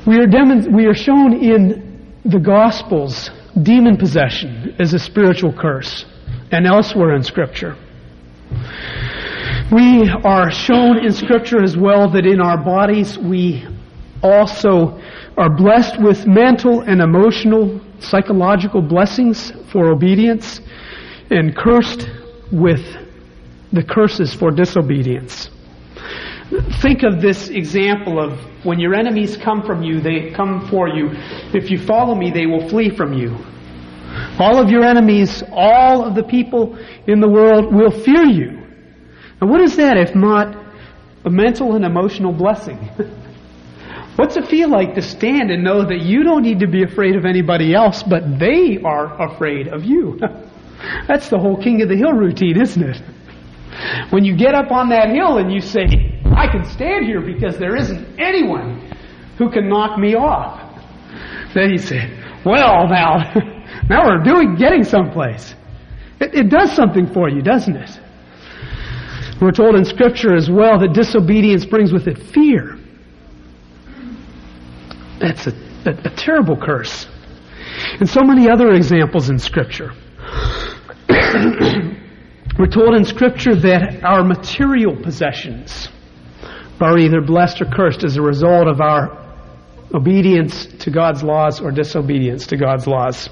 We 0.07 0.19
are, 0.19 0.27
demon- 0.27 0.73
we 0.75 0.87
are 0.87 0.95
shown 0.95 1.35
in 1.35 2.21
the 2.25 2.39
Gospels 2.39 3.31
demon 3.63 3.97
possession 3.97 4.75
as 4.79 4.95
a 4.95 4.99
spiritual 4.99 5.53
curse 5.53 6.05
and 6.51 6.67
elsewhere 6.67 7.15
in 7.15 7.23
Scripture. 7.23 7.77
We 9.71 10.09
are 10.09 10.51
shown 10.51 11.05
in 11.05 11.13
Scripture 11.13 11.63
as 11.63 11.77
well 11.77 12.11
that 12.11 12.25
in 12.25 12.41
our 12.41 12.57
bodies 12.57 13.19
we 13.19 13.67
also 14.23 15.01
are 15.37 15.51
blessed 15.51 16.01
with 16.01 16.27
mental 16.27 16.81
and 16.81 17.01
emotional, 17.01 17.81
psychological 18.01 18.83
blessings 18.83 19.53
for 19.71 19.91
obedience 19.91 20.61
and 21.31 21.57
cursed 21.57 22.09
with 22.51 22.85
the 23.73 23.83
curses 23.83 24.35
for 24.35 24.51
disobedience. 24.51 25.51
Think 26.81 27.03
of 27.03 27.21
this 27.21 27.49
example 27.49 28.19
of 28.19 28.39
when 28.65 28.79
your 28.81 28.95
enemies 28.95 29.37
come 29.37 29.63
from 29.63 29.83
you, 29.83 30.01
they 30.01 30.31
come 30.31 30.67
for 30.69 30.89
you. 30.89 31.11
If 31.53 31.71
you 31.71 31.79
follow 31.79 32.15
me, 32.15 32.31
they 32.31 32.47
will 32.47 32.69
flee 32.69 32.89
from 32.89 33.13
you. 33.13 33.37
All 34.39 34.59
of 34.59 34.71
your 34.71 34.83
enemies, 34.83 35.43
all 35.53 36.05
of 36.05 36.15
the 36.15 36.23
people 36.23 36.79
in 37.07 37.21
the 37.21 37.29
world 37.29 37.75
will 37.75 37.91
fear 37.91 38.25
you. 38.25 38.67
And 39.41 39.51
what 39.51 39.61
is 39.61 39.77
that 39.77 39.99
if 39.99 40.15
not 40.15 40.57
a 41.25 41.31
mental 41.31 41.77
and 41.77 41.85
emotional 41.85 42.33
blessing? 42.33 42.77
What's 44.17 44.37
it 44.37 44.49
feel 44.49 44.71
like 44.71 44.95
to 44.95 45.03
stand 45.03 45.51
and 45.51 45.63
know 45.63 45.85
that 45.87 46.01
you 46.01 46.25
don't 46.25 46.43
need 46.43 46.61
to 46.61 46.67
be 46.67 46.83
afraid 46.83 47.15
of 47.15 47.25
anybody 47.25 47.75
else, 47.75 48.03
but 48.03 48.39
they 48.39 48.79
are 48.83 49.31
afraid 49.31 49.69
of 49.69 49.85
you? 49.85 50.19
That's 51.07 51.29
the 51.29 51.39
whole 51.39 51.61
King 51.61 51.83
of 51.83 51.89
the 51.89 51.97
Hill 51.97 52.13
routine, 52.13 52.61
isn't 52.61 52.83
it? 52.83 53.03
When 54.11 54.25
you 54.25 54.37
get 54.37 54.55
up 54.55 54.71
on 54.71 54.89
that 54.91 55.11
hill 55.11 55.39
and 55.39 55.53
you 55.53 55.61
say, 55.61 56.21
I 56.37 56.49
can 56.49 56.65
stand 56.65 57.07
here 57.07 57.21
because 57.21 57.59
there 57.59 57.77
isn't 57.77 58.19
anyone 58.19 58.97
who 59.37 59.51
can 59.51 59.69
knock 59.69 59.99
me 59.99 60.15
off. 60.15 60.65
Then 61.55 61.71
you 61.71 61.79
say, 61.79 62.11
well, 62.45 62.89
now, 62.89 63.33
now 63.89 64.07
we're 64.07 64.23
doing, 64.23 64.57
getting 64.57 64.85
someplace. 64.85 65.55
It, 66.21 66.35
it 66.35 66.49
does 66.49 66.73
something 66.73 67.13
for 67.13 67.29
you, 67.29 67.43
doesn't 67.43 67.77
it? 67.77 68.01
We're 69.41 69.53
told 69.53 69.77
in 69.77 69.85
Scripture 69.85 70.35
as 70.35 70.51
well 70.51 70.81
that 70.81 70.93
disobedience 70.93 71.65
brings 71.65 71.93
with 71.93 72.09
it 72.09 72.19
fear. 72.19 72.77
That's 75.21 75.47
a, 75.47 75.53
a, 75.87 75.91
a 75.91 76.11
terrible 76.17 76.57
curse. 76.57 77.07
And 78.01 78.09
so 78.09 78.23
many 78.23 78.51
other 78.51 78.73
examples 78.73 79.31
in 79.31 79.39
Scripture. 79.39 79.93
We're 82.59 82.67
told 82.67 82.95
in 82.95 83.05
Scripture 83.05 83.55
that 83.55 84.03
our 84.03 84.25
material 84.25 84.97
possessions 84.97 85.89
are 86.81 86.99
either 86.99 87.21
blessed 87.21 87.61
or 87.63 87.67
cursed 87.67 88.05
as 88.05 88.17
a 88.17 88.23
result 88.23 88.67
of 88.67 88.81
our 88.81 89.17
obedience 89.95 90.67
to 90.81 90.91
God's 90.91 91.23
laws 91.23 91.61
or 91.61 91.71
disobedience 91.71 92.47
to 92.49 92.57
God's 92.57 92.87
laws. 92.87 93.29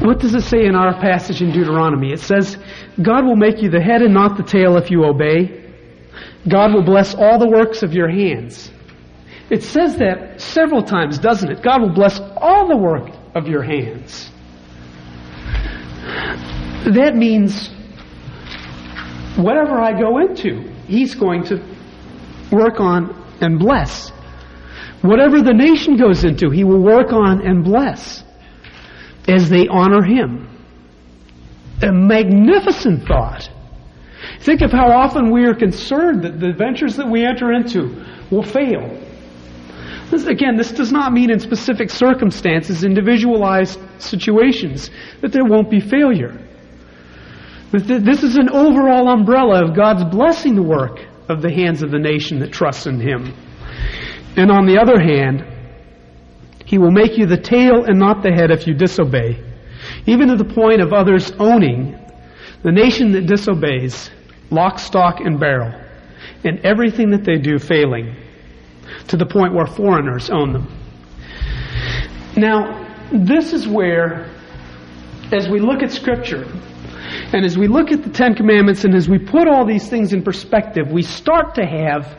What 0.00 0.18
does 0.20 0.34
it 0.34 0.42
say 0.42 0.64
in 0.64 0.74
our 0.74 0.98
passage 1.00 1.42
in 1.42 1.52
Deuteronomy? 1.52 2.12
It 2.12 2.20
says, 2.20 2.56
God 3.02 3.24
will 3.24 3.36
make 3.36 3.62
you 3.62 3.70
the 3.70 3.80
head 3.80 4.02
and 4.02 4.14
not 4.14 4.36
the 4.36 4.42
tail 4.42 4.76
if 4.76 4.90
you 4.90 5.04
obey. 5.04 5.72
God 6.48 6.72
will 6.72 6.84
bless 6.84 7.14
all 7.14 7.38
the 7.38 7.48
works 7.48 7.82
of 7.82 7.92
your 7.92 8.08
hands. 8.08 8.70
It 9.50 9.62
says 9.62 9.96
that 9.98 10.40
several 10.40 10.82
times, 10.82 11.18
doesn't 11.18 11.50
it? 11.50 11.62
God 11.62 11.82
will 11.82 11.92
bless 11.94 12.20
all 12.36 12.68
the 12.68 12.76
work 12.76 13.10
of 13.34 13.46
your 13.46 13.62
hands. 13.62 14.30
That 16.94 17.14
means 17.16 17.68
whatever 19.36 19.80
I 19.80 19.98
go 19.98 20.18
into, 20.18 20.68
He's 20.86 21.14
going 21.14 21.44
to 21.44 21.62
work 22.50 22.80
on 22.80 23.14
and 23.40 23.58
bless. 23.58 24.10
Whatever 25.02 25.40
the 25.40 25.54
nation 25.54 25.96
goes 25.96 26.24
into, 26.24 26.50
He 26.50 26.64
will 26.64 26.82
work 26.82 27.12
on 27.12 27.46
and 27.46 27.64
bless 27.64 28.24
as 29.28 29.48
they 29.48 29.68
honor 29.68 30.02
him. 30.02 30.48
A 31.82 31.92
magnificent 31.92 33.06
thought. 33.06 33.48
Think 34.40 34.60
of 34.60 34.70
how 34.70 34.90
often 34.90 35.30
we 35.30 35.44
are 35.44 35.54
concerned 35.54 36.22
that 36.24 36.40
the 36.40 36.52
ventures 36.52 36.96
that 36.96 37.08
we 37.08 37.24
enter 37.24 37.52
into 37.52 38.04
will 38.30 38.42
fail. 38.42 38.98
This, 40.10 40.26
again, 40.26 40.56
this 40.56 40.72
does 40.72 40.90
not 40.90 41.12
mean 41.12 41.30
in 41.30 41.38
specific 41.38 41.88
circumstances, 41.90 42.82
individualized 42.84 43.78
situations, 43.98 44.90
that 45.20 45.32
there 45.32 45.44
won't 45.44 45.70
be 45.70 45.80
failure. 45.80 46.36
This 47.72 48.24
is 48.24 48.36
an 48.36 48.48
overall 48.48 49.08
umbrella 49.08 49.64
of 49.64 49.76
God's 49.76 50.04
blessing 50.04 50.56
the 50.56 50.62
work 50.62 50.98
of 51.28 51.40
the 51.40 51.52
hands 51.52 51.82
of 51.82 51.92
the 51.92 51.98
nation 51.98 52.40
that 52.40 52.50
trusts 52.50 52.86
in 52.86 52.98
Him. 53.00 53.32
And 54.36 54.50
on 54.50 54.66
the 54.66 54.78
other 54.78 55.00
hand, 55.00 55.44
he 56.66 56.78
will 56.78 56.90
make 56.90 57.16
you 57.16 57.26
the 57.26 57.36
tail 57.36 57.84
and 57.84 57.98
not 57.98 58.22
the 58.22 58.32
head 58.32 58.50
if 58.50 58.66
you 58.66 58.74
disobey. 58.74 59.42
Even 60.06 60.28
to 60.28 60.36
the 60.36 60.44
point 60.44 60.80
of 60.80 60.92
others 60.92 61.32
owning 61.38 61.98
the 62.62 62.72
nation 62.72 63.12
that 63.12 63.26
disobeys, 63.26 64.10
lock, 64.50 64.78
stock, 64.78 65.20
and 65.20 65.40
barrel, 65.40 65.72
and 66.44 66.60
everything 66.64 67.10
that 67.10 67.24
they 67.24 67.38
do 67.38 67.58
failing, 67.58 68.14
to 69.08 69.16
the 69.16 69.26
point 69.26 69.54
where 69.54 69.66
foreigners 69.66 70.30
own 70.30 70.52
them. 70.52 70.68
Now, 72.36 72.86
this 73.12 73.52
is 73.52 73.66
where, 73.66 74.30
as 75.32 75.48
we 75.48 75.60
look 75.60 75.82
at 75.82 75.90
Scripture, 75.90 76.46
and 77.32 77.44
as 77.44 77.58
we 77.58 77.66
look 77.66 77.90
at 77.90 78.02
the 78.02 78.10
Ten 78.10 78.34
Commandments, 78.34 78.84
and 78.84 78.94
as 78.94 79.08
we 79.08 79.18
put 79.18 79.48
all 79.48 79.66
these 79.66 79.88
things 79.88 80.12
in 80.12 80.22
perspective, 80.22 80.90
we 80.90 81.02
start 81.02 81.54
to 81.56 81.66
have 81.66 82.16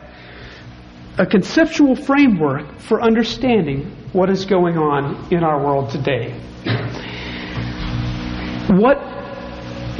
a 1.18 1.26
conceptual 1.26 1.94
framework 1.94 2.78
for 2.78 3.02
understanding 3.02 3.96
what 4.12 4.30
is 4.30 4.44
going 4.44 4.76
on 4.76 5.32
in 5.32 5.42
our 5.42 5.62
world 5.62 5.90
today. 5.90 6.32
What 8.68 8.98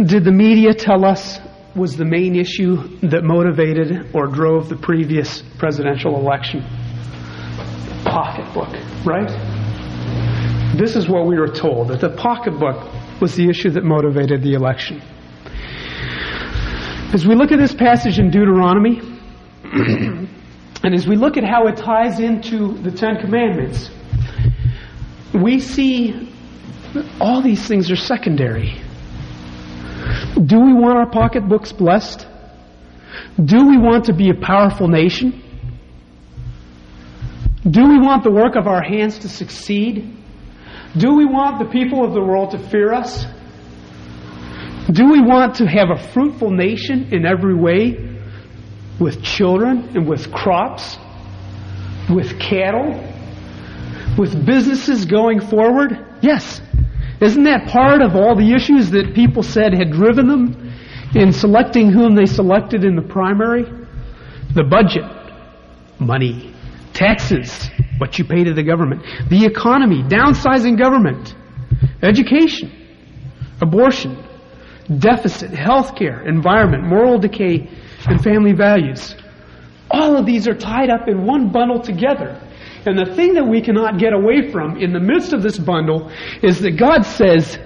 did 0.05 0.25
the 0.25 0.33
media 0.33 0.73
tell 0.73 1.05
us 1.05 1.39
was 1.75 1.97
the 1.97 2.05
main 2.05 2.37
issue 2.37 2.77
that 3.01 3.25
motivated 3.25 4.15
or 4.15 4.27
drove 4.27 4.69
the 4.69 4.77
previous 4.77 5.43
presidential 5.59 6.17
election? 6.17 6.63
Pocketbook, 8.05 8.69
right? 9.07 9.31
This 10.77 10.97
is 10.97 11.09
what 11.09 11.27
we 11.27 11.39
were 11.39 11.49
told 11.49 11.89
that 11.89 12.01
the 12.01 12.11
pocketbook 12.11 13.21
was 13.21 13.35
the 13.37 13.49
issue 13.49 13.71
that 13.71 13.85
motivated 13.85 14.43
the 14.43 14.55
election. 14.55 15.01
As 17.15 17.27
we 17.27 17.35
look 17.35 17.53
at 17.53 17.59
this 17.59 17.75
passage 17.75 18.19
in 18.19 18.31
Deuteronomy, 18.31 19.01
and 19.65 20.95
as 20.95 21.07
we 21.07 21.17
look 21.17 21.37
at 21.37 21.45
how 21.45 21.67
it 21.69 21.77
ties 21.77 22.21
into 22.21 22.75
the 22.79 22.91
Ten 22.91 23.21
Commandments, 23.21 23.91
we 25.35 25.61
see 25.61 26.33
all 27.21 27.43
these 27.43 27.67
things 27.67 27.91
are 27.91 27.97
secondary. 27.97 28.82
Do 30.45 30.61
we 30.61 30.73
want 30.73 30.99
our 30.99 31.11
pocketbooks 31.11 31.73
blessed? 31.73 32.27
Do 33.43 33.69
we 33.69 33.79
want 33.79 34.07
to 34.07 34.13
be 34.13 34.31
a 34.31 34.35
powerful 34.35 34.89
nation? 34.89 35.43
Do 37.69 37.89
we 37.89 37.99
want 37.99 38.25
the 38.25 38.31
work 38.31 38.57
of 38.57 38.67
our 38.67 38.83
hands 38.83 39.21
to 39.21 39.29
succeed? 39.29 40.17
Do 40.97 41.15
we 41.15 41.25
want 41.25 41.59
the 41.59 41.71
people 41.71 42.05
of 42.05 42.13
the 42.13 42.21
world 42.21 42.51
to 42.51 42.59
fear 42.59 42.93
us? 42.93 43.25
Do 44.91 45.11
we 45.11 45.21
want 45.21 45.57
to 45.57 45.67
have 45.67 45.91
a 45.91 45.97
fruitful 46.13 46.51
nation 46.51 47.13
in 47.13 47.25
every 47.25 47.55
way 47.55 48.19
with 48.99 49.23
children 49.23 49.97
and 49.97 50.09
with 50.09 50.33
crops, 50.33 50.99
with 52.11 52.39
cattle, 52.39 52.91
with 54.19 54.45
businesses 54.45 55.07
going 55.07 55.41
forward? 55.41 56.05
Yes. 56.21 56.61
Isn't 57.23 57.45
that 57.45 57.69
part 57.69 58.03
of 58.03 58.17
all 58.17 58.35
the 58.35 58.53
issues 58.53 58.91
that 58.91 59.15
people 59.15 59.45
said 59.45 59.73
had 59.73 59.93
driven 59.93 60.27
them 60.27 60.73
in 61.15 61.33
selecting 61.33 61.93
whom 61.93 62.17
they 62.17 62.27
selected 62.27 62.83
in 62.85 62.97
the 62.97 63.03
primary? 63.03 63.63
The 64.55 64.65
budget, 64.65 65.05
money. 66.01 66.53
Taxes, 66.93 67.71
what 67.99 68.19
you 68.19 68.25
pay 68.25 68.43
to 68.45 68.53
the 68.53 68.63
government. 68.63 69.03
The 69.31 69.47
economy, 69.47 70.03
downsizing 70.03 70.77
government. 70.77 71.35
Education, 72.03 72.71
abortion, 73.61 74.23
deficit, 74.99 75.53
healthcare, 75.53 76.27
environment, 76.27 76.85
moral 76.85 77.19
decay, 77.19 77.71
and 78.07 78.23
family 78.23 78.53
values. 78.53 79.15
All 79.91 80.17
of 80.17 80.27
these 80.27 80.49
are 80.49 80.55
tied 80.55 80.91
up 80.91 81.07
in 81.07 81.25
one 81.25 81.53
bundle 81.53 81.81
together. 81.81 82.41
And 82.85 82.99
the 82.99 83.15
thing 83.15 83.35
that 83.35 83.45
we 83.45 83.63
cannot 83.63 83.99
get 83.99 84.13
away 84.13 84.51
from 84.51 84.77
in 84.77 84.93
the 84.93 85.01
midst 85.01 85.33
of 85.33 85.43
this 85.43 85.59
bundle 85.59 86.11
is 86.43 86.61
that 86.61 86.73
God 86.73 87.03
says, 87.03 87.59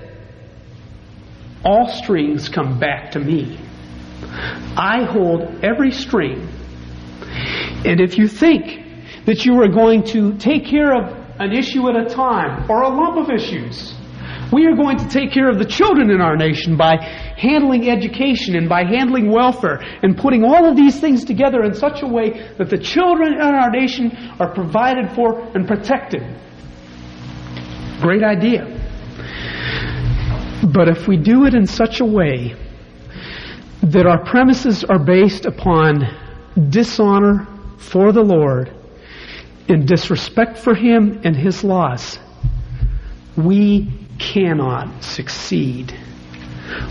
all 1.65 1.89
strings 1.89 2.49
come 2.49 2.79
back 2.79 3.13
to 3.13 3.19
me. 3.19 3.59
I 4.77 5.05
hold 5.05 5.65
every 5.65 5.91
string. 5.91 6.49
And 7.85 8.01
if 8.01 8.19
you 8.19 8.29
think 8.29 9.25
that 9.25 9.45
you 9.45 9.61
are 9.61 9.69
going 9.69 10.05
to 10.05 10.37
take 10.39 10.67
care 10.67 10.95
of 10.95 11.13
an 11.41 11.53
issue 11.53 11.89
at 11.89 11.97
a 11.97 12.09
time 12.09 12.71
or 12.71 12.83
a 12.83 12.89
lump 12.89 13.17
of 13.17 13.35
issues, 13.35 13.96
we 14.53 14.67
are 14.67 14.77
going 14.77 14.99
to 14.99 15.09
take 15.09 15.33
care 15.33 15.49
of 15.49 15.59
the 15.59 15.65
children 15.65 16.11
in 16.11 16.21
our 16.21 16.37
nation 16.37 16.77
by 16.77 16.97
handling 17.37 17.91
education 17.91 18.57
and 18.57 18.69
by 18.69 18.85
handling 18.85 19.31
welfare 19.31 19.81
and 20.03 20.17
putting 20.17 20.45
all 20.45 20.69
of 20.69 20.77
these 20.77 21.01
things 21.01 21.25
together 21.25 21.65
in 21.65 21.75
such 21.75 22.03
a 22.03 22.07
way 22.07 22.53
that 22.59 22.71
the 22.71 22.79
children 22.79 23.35
in 23.35 23.41
our 23.41 23.71
nation 23.71 24.17
are 24.39 24.53
provided 24.55 25.11
for 25.13 25.41
and 25.57 25.67
protected. 25.67 26.23
Great 28.01 28.23
idea. 28.23 28.65
But 30.73 30.89
if 30.89 31.09
we 31.09 31.17
do 31.17 31.45
it 31.47 31.55
in 31.55 31.67
such 31.67 32.01
a 32.01 32.05
way 32.05 32.55
that 33.83 34.07
our 34.07 34.25
premises 34.25 34.85
are 34.85 34.99
based 34.99 35.47
upon 35.47 36.07
dishonor 36.71 37.47
for 37.79 38.13
the 38.13 38.23
Lord 38.23 38.75
and 39.69 39.87
disrespect 39.87 40.59
for 40.59 40.75
Him 40.75 41.21
and 41.25 41.37
His 41.37 41.65
laws, 41.65 42.19
we 43.37 44.06
cannot 44.19 45.03
succeed. 45.03 45.95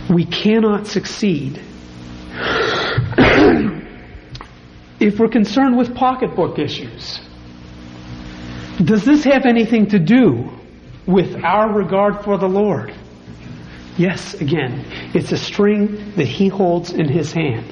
We 0.10 0.26
cannot 0.26 0.88
succeed. 0.88 1.58
if 5.00 5.20
we're 5.20 5.30
concerned 5.30 5.78
with 5.78 5.96
pocketbook 5.96 6.60
issues, 6.60 7.20
does 8.84 9.06
this 9.06 9.24
have 9.24 9.46
anything 9.46 9.88
to 9.88 10.00
do 10.00 10.52
with 11.06 11.36
our 11.44 11.72
regard 11.74 12.24
for 12.24 12.38
the 12.38 12.48
Lord? 12.48 12.94
Yes, 13.98 14.34
again, 14.34 14.86
it's 15.14 15.32
a 15.32 15.38
string 15.38 16.14
that 16.16 16.28
He 16.28 16.50
holds 16.50 16.92
in 16.92 17.08
His 17.08 17.32
hand. 17.32 17.66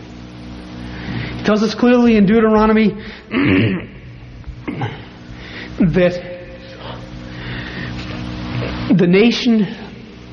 He 1.37 1.43
tells 1.43 1.61
us 1.61 1.75
clearly 1.75 2.15
in 2.15 2.25
Deuteronomy 2.25 2.89
that 5.79 6.32
the 8.91 9.07
nation 9.07 9.67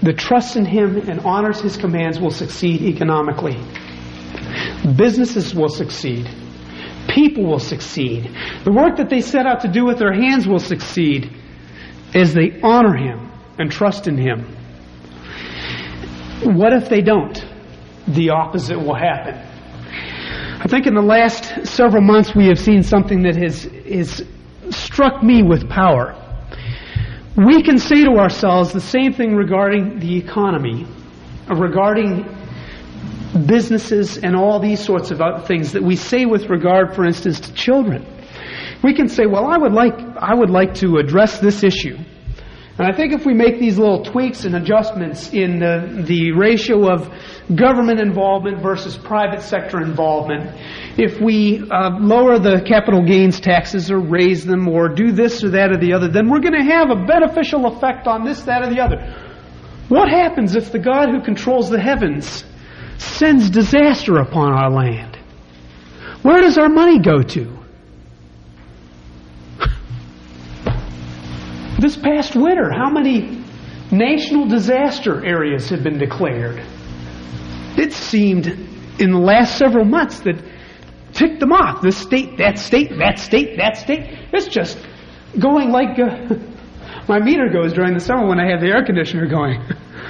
that 0.02 0.18
trusts 0.18 0.56
in 0.56 0.64
Him 0.64 1.08
and 1.08 1.20
honors 1.20 1.60
His 1.60 1.76
commands 1.76 2.18
will 2.18 2.30
succeed 2.30 2.82
economically. 2.82 3.56
Businesses 4.96 5.54
will 5.54 5.68
succeed. 5.68 6.28
People 7.08 7.44
will 7.46 7.58
succeed. 7.58 8.30
The 8.64 8.72
work 8.72 8.96
that 8.96 9.10
they 9.10 9.20
set 9.20 9.46
out 9.46 9.60
to 9.60 9.68
do 9.68 9.84
with 9.84 9.98
their 9.98 10.12
hands 10.12 10.46
will 10.46 10.58
succeed 10.58 11.34
as 12.14 12.34
they 12.34 12.60
honor 12.62 12.96
Him 12.96 13.30
and 13.58 13.70
trust 13.70 14.08
in 14.08 14.16
Him. 14.16 14.56
What 16.42 16.72
if 16.72 16.88
they 16.88 17.02
don't? 17.02 17.44
The 18.08 18.30
opposite 18.30 18.78
will 18.78 18.94
happen. 18.94 19.34
I 20.62 20.66
think 20.68 20.86
in 20.86 20.94
the 20.94 21.02
last 21.02 21.66
several 21.66 22.02
months 22.02 22.34
we 22.34 22.46
have 22.46 22.58
seen 22.58 22.82
something 22.82 23.22
that 23.22 23.36
has, 23.36 23.62
has 23.62 24.26
struck 24.70 25.22
me 25.22 25.42
with 25.42 25.68
power. 25.68 26.19
We 27.36 27.62
can 27.62 27.78
say 27.78 28.04
to 28.04 28.18
ourselves 28.18 28.72
the 28.72 28.80
same 28.80 29.12
thing 29.12 29.36
regarding 29.36 30.00
the 30.00 30.16
economy, 30.16 30.86
regarding 31.48 32.24
businesses 33.46 34.18
and 34.18 34.34
all 34.34 34.58
these 34.58 34.84
sorts 34.84 35.10
of 35.10 35.20
other 35.20 35.46
things 35.46 35.72
that 35.72 35.82
we 35.82 35.96
say 35.96 36.26
with 36.26 36.50
regard, 36.50 36.94
for 36.94 37.04
instance, 37.04 37.40
to 37.40 37.52
children. 37.54 38.04
We 38.82 38.94
can 38.94 39.08
say, 39.08 39.26
well, 39.26 39.46
I 39.46 39.56
would 39.58 39.72
like, 39.72 39.94
I 40.16 40.34
would 40.34 40.50
like 40.50 40.74
to 40.76 40.96
address 40.96 41.38
this 41.38 41.62
issue. 41.62 41.98
And 42.80 42.90
I 42.90 42.96
think 42.96 43.12
if 43.12 43.26
we 43.26 43.34
make 43.34 43.58
these 43.58 43.76
little 43.76 44.02
tweaks 44.02 44.46
and 44.46 44.56
adjustments 44.56 45.34
in 45.34 45.58
the, 45.58 46.02
the 46.06 46.32
ratio 46.32 46.90
of 46.90 47.12
government 47.54 48.00
involvement 48.00 48.62
versus 48.62 48.96
private 48.96 49.42
sector 49.42 49.82
involvement, 49.82 50.58
if 50.98 51.20
we 51.20 51.60
uh, 51.70 51.98
lower 51.98 52.38
the 52.38 52.62
capital 52.66 53.04
gains 53.04 53.38
taxes 53.38 53.90
or 53.90 53.98
raise 53.98 54.46
them 54.46 54.66
or 54.66 54.88
do 54.88 55.12
this 55.12 55.44
or 55.44 55.50
that 55.50 55.70
or 55.70 55.76
the 55.76 55.92
other, 55.92 56.08
then 56.08 56.30
we're 56.30 56.40
going 56.40 56.54
to 56.54 56.72
have 56.72 56.88
a 56.88 57.04
beneficial 57.04 57.66
effect 57.66 58.06
on 58.06 58.24
this, 58.24 58.44
that, 58.44 58.62
or 58.62 58.70
the 58.70 58.80
other. 58.80 58.96
What 59.90 60.08
happens 60.08 60.56
if 60.56 60.72
the 60.72 60.78
God 60.78 61.10
who 61.10 61.20
controls 61.20 61.68
the 61.68 61.78
heavens 61.78 62.44
sends 62.96 63.50
disaster 63.50 64.16
upon 64.16 64.54
our 64.54 64.70
land? 64.70 65.18
Where 66.22 66.40
does 66.40 66.56
our 66.56 66.70
money 66.70 66.98
go 66.98 67.20
to? 67.20 67.59
This 71.80 71.96
past 71.96 72.36
winter, 72.36 72.70
how 72.70 72.90
many 72.90 73.42
national 73.90 74.46
disaster 74.48 75.24
areas 75.24 75.70
have 75.70 75.82
been 75.82 75.96
declared? 75.96 76.62
It 77.78 77.94
seemed 77.94 78.48
in 78.98 79.12
the 79.12 79.18
last 79.18 79.56
several 79.56 79.86
months 79.86 80.20
that 80.20 80.44
ticked 81.14 81.40
them 81.40 81.52
off. 81.52 81.80
This 81.80 81.96
state, 81.96 82.36
that 82.36 82.58
state, 82.58 82.90
that 82.98 83.18
state, 83.18 83.56
that 83.56 83.78
state. 83.78 84.00
It's 84.30 84.48
just 84.48 84.78
going 85.38 85.70
like 85.70 85.98
uh, 85.98 86.34
my 87.08 87.18
meter 87.18 87.48
goes 87.48 87.72
during 87.72 87.94
the 87.94 88.00
summer 88.00 88.28
when 88.28 88.38
I 88.38 88.50
have 88.50 88.60
the 88.60 88.66
air 88.66 88.84
conditioner 88.84 89.26
going. 89.26 89.62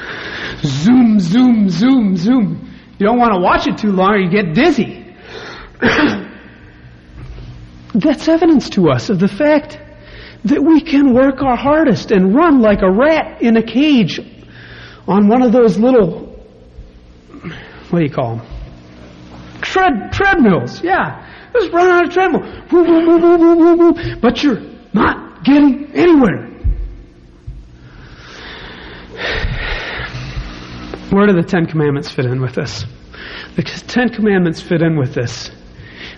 zoom, 0.62 1.20
zoom, 1.20 1.68
zoom, 1.68 2.16
zoom. 2.16 2.68
You 2.98 3.06
don't 3.06 3.18
want 3.18 3.32
to 3.34 3.40
watch 3.40 3.68
it 3.68 3.78
too 3.78 3.92
long 3.92 4.14
or 4.14 4.18
you 4.18 4.28
get 4.28 4.54
dizzy. 4.54 5.14
That's 7.94 8.26
evidence 8.26 8.70
to 8.70 8.90
us 8.90 9.08
of 9.08 9.20
the 9.20 9.28
fact 9.28 9.78
that 10.44 10.62
we 10.62 10.80
can 10.80 11.12
work 11.14 11.42
our 11.42 11.56
hardest 11.56 12.10
and 12.10 12.34
run 12.34 12.60
like 12.60 12.82
a 12.82 12.90
rat 12.90 13.42
in 13.42 13.56
a 13.56 13.62
cage 13.62 14.20
on 15.06 15.28
one 15.28 15.42
of 15.42 15.52
those 15.52 15.78
little, 15.78 16.26
what 17.90 17.98
do 17.98 18.04
you 18.04 18.10
call 18.10 18.36
them? 18.36 18.46
Tread, 19.60 20.12
treadmills, 20.12 20.82
yeah. 20.82 21.26
Just 21.52 21.72
run 21.72 21.88
on 21.88 22.04
a 22.06 22.12
treadmill. 22.12 22.42
But 24.20 24.42
you're 24.42 24.60
not 24.94 25.44
getting 25.44 25.92
anywhere. 25.94 26.46
Where 31.10 31.26
do 31.26 31.32
the 31.32 31.42
Ten 31.42 31.66
Commandments 31.66 32.08
fit 32.10 32.24
in 32.24 32.40
with 32.40 32.54
this? 32.54 32.84
The 33.56 33.62
Ten 33.62 34.10
Commandments 34.10 34.62
fit 34.62 34.80
in 34.80 34.96
with 34.96 35.12
this 35.12 35.50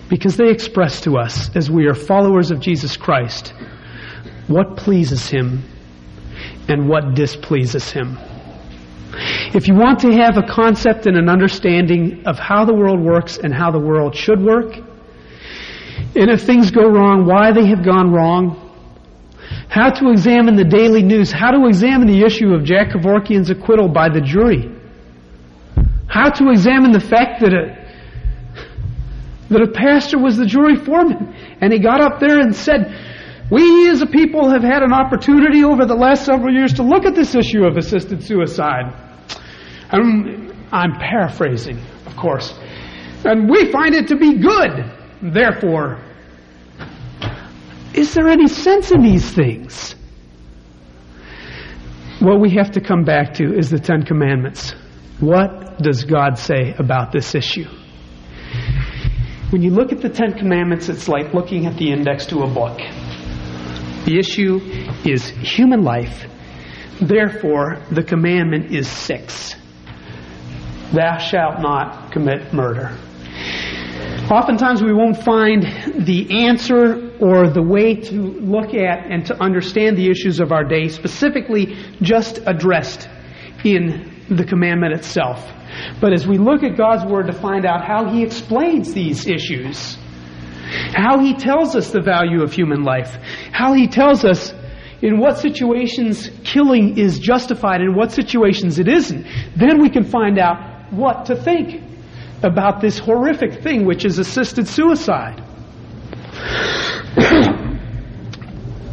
because 0.07 0.37
they 0.37 0.49
express 0.49 1.01
to 1.01 1.17
us, 1.17 1.49
as 1.55 1.71
we 1.71 1.87
are 1.87 1.95
followers 1.95 2.51
of 2.51 2.59
Jesus 2.59 2.95
Christ, 2.95 3.53
what 4.47 4.77
pleases 4.77 5.29
Him 5.29 5.63
and 6.67 6.87
what 6.87 7.15
displeases 7.15 7.89
Him. 7.91 8.17
If 9.53 9.67
you 9.67 9.75
want 9.75 9.99
to 9.99 10.11
have 10.11 10.37
a 10.37 10.43
concept 10.43 11.05
and 11.05 11.15
an 11.17 11.29
understanding 11.29 12.23
of 12.25 12.39
how 12.39 12.65
the 12.65 12.73
world 12.73 12.99
works 12.99 13.37
and 13.37 13.53
how 13.53 13.71
the 13.71 13.79
world 13.79 14.15
should 14.15 14.41
work, 14.41 14.75
and 16.15 16.29
if 16.29 16.41
things 16.41 16.71
go 16.71 16.87
wrong, 16.87 17.25
why 17.25 17.51
they 17.51 17.67
have 17.67 17.83
gone 17.83 18.11
wrong, 18.11 18.59
how 19.69 19.89
to 19.89 20.09
examine 20.09 20.55
the 20.55 20.63
daily 20.63 21.03
news, 21.03 21.31
how 21.31 21.51
to 21.51 21.67
examine 21.67 22.07
the 22.07 22.23
issue 22.23 22.53
of 22.53 22.63
Jack 22.63 22.91
Kevorkian's 22.91 23.49
acquittal 23.49 23.87
by 23.87 24.09
the 24.09 24.21
jury, 24.21 24.71
how 26.07 26.29
to 26.29 26.49
examine 26.49 26.91
the 26.91 26.99
fact 26.99 27.41
that 27.41 27.53
a, 27.53 27.83
that 29.49 29.61
a 29.61 29.71
pastor 29.71 30.19
was 30.19 30.37
the 30.37 30.45
jury 30.45 30.75
foreman 30.75 31.33
and 31.61 31.73
he 31.73 31.79
got 31.79 32.01
up 32.01 32.19
there 32.19 32.39
and 32.39 32.55
said, 32.55 32.95
we 33.53 33.87
as 33.87 34.01
a 34.01 34.07
people 34.07 34.49
have 34.49 34.63
had 34.63 34.81
an 34.81 34.91
opportunity 34.91 35.63
over 35.63 35.85
the 35.85 35.93
last 35.93 36.25
several 36.25 36.51
years 36.51 36.73
to 36.73 36.83
look 36.83 37.05
at 37.05 37.13
this 37.13 37.35
issue 37.35 37.65
of 37.65 37.77
assisted 37.77 38.23
suicide. 38.23 38.91
I'm, 39.91 40.51
I'm 40.71 40.93
paraphrasing, 40.93 41.77
of 42.07 42.15
course. 42.15 42.51
And 43.23 43.47
we 43.47 43.71
find 43.71 43.93
it 43.93 44.07
to 44.07 44.15
be 44.15 44.39
good. 44.39 44.91
Therefore, 45.21 46.03
is 47.93 48.15
there 48.15 48.27
any 48.27 48.47
sense 48.47 48.89
in 48.89 49.03
these 49.03 49.31
things? 49.31 49.93
What 52.21 52.39
we 52.39 52.55
have 52.55 52.71
to 52.71 52.81
come 52.81 53.03
back 53.03 53.35
to 53.35 53.55
is 53.55 53.69
the 53.69 53.79
Ten 53.79 54.03
Commandments. 54.03 54.73
What 55.19 55.77
does 55.77 56.05
God 56.05 56.39
say 56.39 56.73
about 56.79 57.11
this 57.11 57.35
issue? 57.35 57.67
When 59.51 59.61
you 59.61 59.69
look 59.69 59.91
at 59.91 60.01
the 60.01 60.09
Ten 60.09 60.33
Commandments, 60.33 60.89
it's 60.89 61.07
like 61.07 61.35
looking 61.35 61.67
at 61.67 61.77
the 61.77 61.91
index 61.91 62.25
to 62.27 62.39
a 62.39 62.47
book. 62.47 62.79
The 64.05 64.19
issue 64.19 64.59
is 65.05 65.29
human 65.29 65.81
life. 65.83 66.25
Therefore, 67.01 67.81
the 67.91 68.03
commandment 68.03 68.71
is 68.71 68.87
six 68.87 69.55
Thou 70.93 71.17
shalt 71.17 71.59
not 71.59 72.11
commit 72.11 72.53
murder. 72.53 72.95
Oftentimes 74.29 74.83
we 74.83 74.93
won't 74.93 75.17
find 75.23 75.63
the 76.05 76.45
answer 76.45 77.11
or 77.19 77.49
the 77.49 77.63
way 77.63 77.95
to 77.95 78.13
look 78.13 78.75
at 78.75 79.11
and 79.11 79.25
to 79.25 79.41
understand 79.41 79.97
the 79.97 80.07
issues 80.07 80.39
of 80.39 80.51
our 80.51 80.63
day 80.63 80.89
specifically 80.89 81.75
just 82.03 82.39
addressed 82.45 83.09
in 83.63 84.23
the 84.29 84.43
commandment 84.43 84.93
itself. 84.93 85.51
But 85.99 86.13
as 86.13 86.27
we 86.27 86.37
look 86.37 86.61
at 86.61 86.77
God's 86.77 87.11
Word 87.11 87.25
to 87.25 87.33
find 87.33 87.65
out 87.65 87.83
how 87.85 88.11
He 88.11 88.21
explains 88.21 88.93
these 88.93 89.25
issues, 89.27 89.97
how 90.93 91.19
He 91.19 91.33
tells 91.35 91.75
us 91.75 91.91
the 91.91 92.01
value 92.01 92.41
of 92.41 92.53
human 92.53 92.83
life, 92.83 93.15
how 93.51 93.73
He 93.73 93.87
tells 93.87 94.25
us 94.25 94.53
in 95.01 95.19
what 95.19 95.37
situations 95.37 96.29
killing 96.43 96.97
is 96.97 97.19
justified 97.19 97.81
and 97.81 97.95
what 97.95 98.11
situations 98.11 98.79
it 98.79 98.87
isn't, 98.87 99.25
then 99.55 99.81
we 99.81 99.89
can 99.89 100.05
find 100.05 100.39
out 100.39 100.91
what 100.93 101.25
to 101.25 101.35
think 101.35 101.83
about 102.41 102.81
this 102.81 102.99
horrific 102.99 103.61
thing 103.61 103.85
which 103.85 104.05
is 104.05 104.17
assisted 104.17 104.67
suicide. 104.67 105.43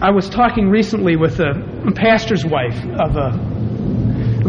I 0.02 0.10
was 0.10 0.28
talking 0.28 0.68
recently 0.68 1.16
with 1.16 1.40
a 1.40 1.92
pastor's 1.94 2.44
wife 2.44 2.76
of 2.98 3.16
a, 3.16 3.60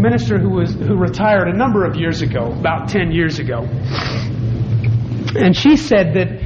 minister 0.01 0.39
who 0.39 0.49
was 0.49 0.73
who 0.73 0.95
retired 0.95 1.47
a 1.47 1.55
number 1.55 1.85
of 1.85 1.95
years 1.95 2.23
ago, 2.23 2.51
about 2.53 2.89
10 2.89 3.11
years 3.11 3.37
ago. 3.37 3.61
And 5.35 5.55
she 5.55 5.75
said 5.75 6.15
that 6.15 6.40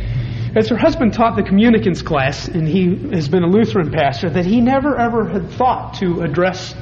as 0.56 0.70
her 0.70 0.78
husband 0.78 1.14
taught 1.14 1.36
the 1.36 1.44
communicants 1.44 2.02
class, 2.02 2.48
and 2.48 2.68
he 2.68 2.96
has 3.14 3.28
been 3.28 3.44
a 3.44 3.48
Lutheran 3.48 3.92
pastor, 3.92 4.30
that 4.30 4.46
he 4.46 4.62
never 4.62 4.98
ever 4.98 5.28
had 5.28 5.50
thought 5.52 5.96
to 5.96 6.22
address 6.22 6.74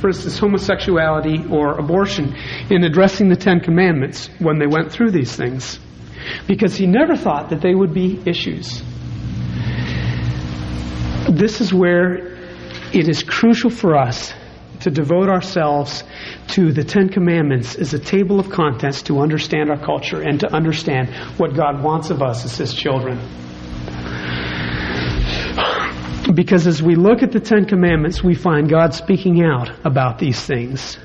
for 0.00 0.08
instance, 0.08 0.38
homosexuality 0.38 1.44
or 1.50 1.78
abortion 1.78 2.34
in 2.70 2.84
addressing 2.84 3.28
the 3.28 3.36
Ten 3.36 3.60
Commandments 3.60 4.30
when 4.38 4.58
they 4.58 4.66
went 4.66 4.90
through 4.90 5.10
these 5.10 5.36
things. 5.36 5.78
Because 6.46 6.74
he 6.74 6.86
never 6.86 7.16
thought 7.16 7.50
that 7.50 7.60
they 7.60 7.74
would 7.74 7.92
be 7.92 8.20
issues. 8.24 8.82
This 11.28 11.60
is 11.60 11.72
where 11.72 12.34
it 12.92 13.08
is 13.08 13.22
crucial 13.22 13.70
for 13.70 13.96
us 13.96 14.32
to 14.80 14.90
devote 14.90 15.28
ourselves 15.28 16.04
to 16.48 16.72
the 16.72 16.84
Ten 16.84 17.08
Commandments 17.08 17.74
is 17.74 17.94
a 17.94 17.98
table 17.98 18.40
of 18.40 18.50
contents 18.50 19.02
to 19.02 19.20
understand 19.20 19.70
our 19.70 19.78
culture 19.78 20.22
and 20.22 20.40
to 20.40 20.52
understand 20.52 21.10
what 21.38 21.54
God 21.54 21.82
wants 21.82 22.10
of 22.10 22.22
us 22.22 22.44
as 22.44 22.56
His 22.56 22.74
children. 22.74 23.18
Because 26.34 26.66
as 26.66 26.82
we 26.82 26.94
look 26.94 27.22
at 27.22 27.32
the 27.32 27.40
Ten 27.40 27.64
Commandments, 27.64 28.22
we 28.22 28.34
find 28.34 28.68
God 28.68 28.94
speaking 28.94 29.42
out 29.42 29.70
about 29.84 30.18
these 30.18 30.40
things, 30.40 30.96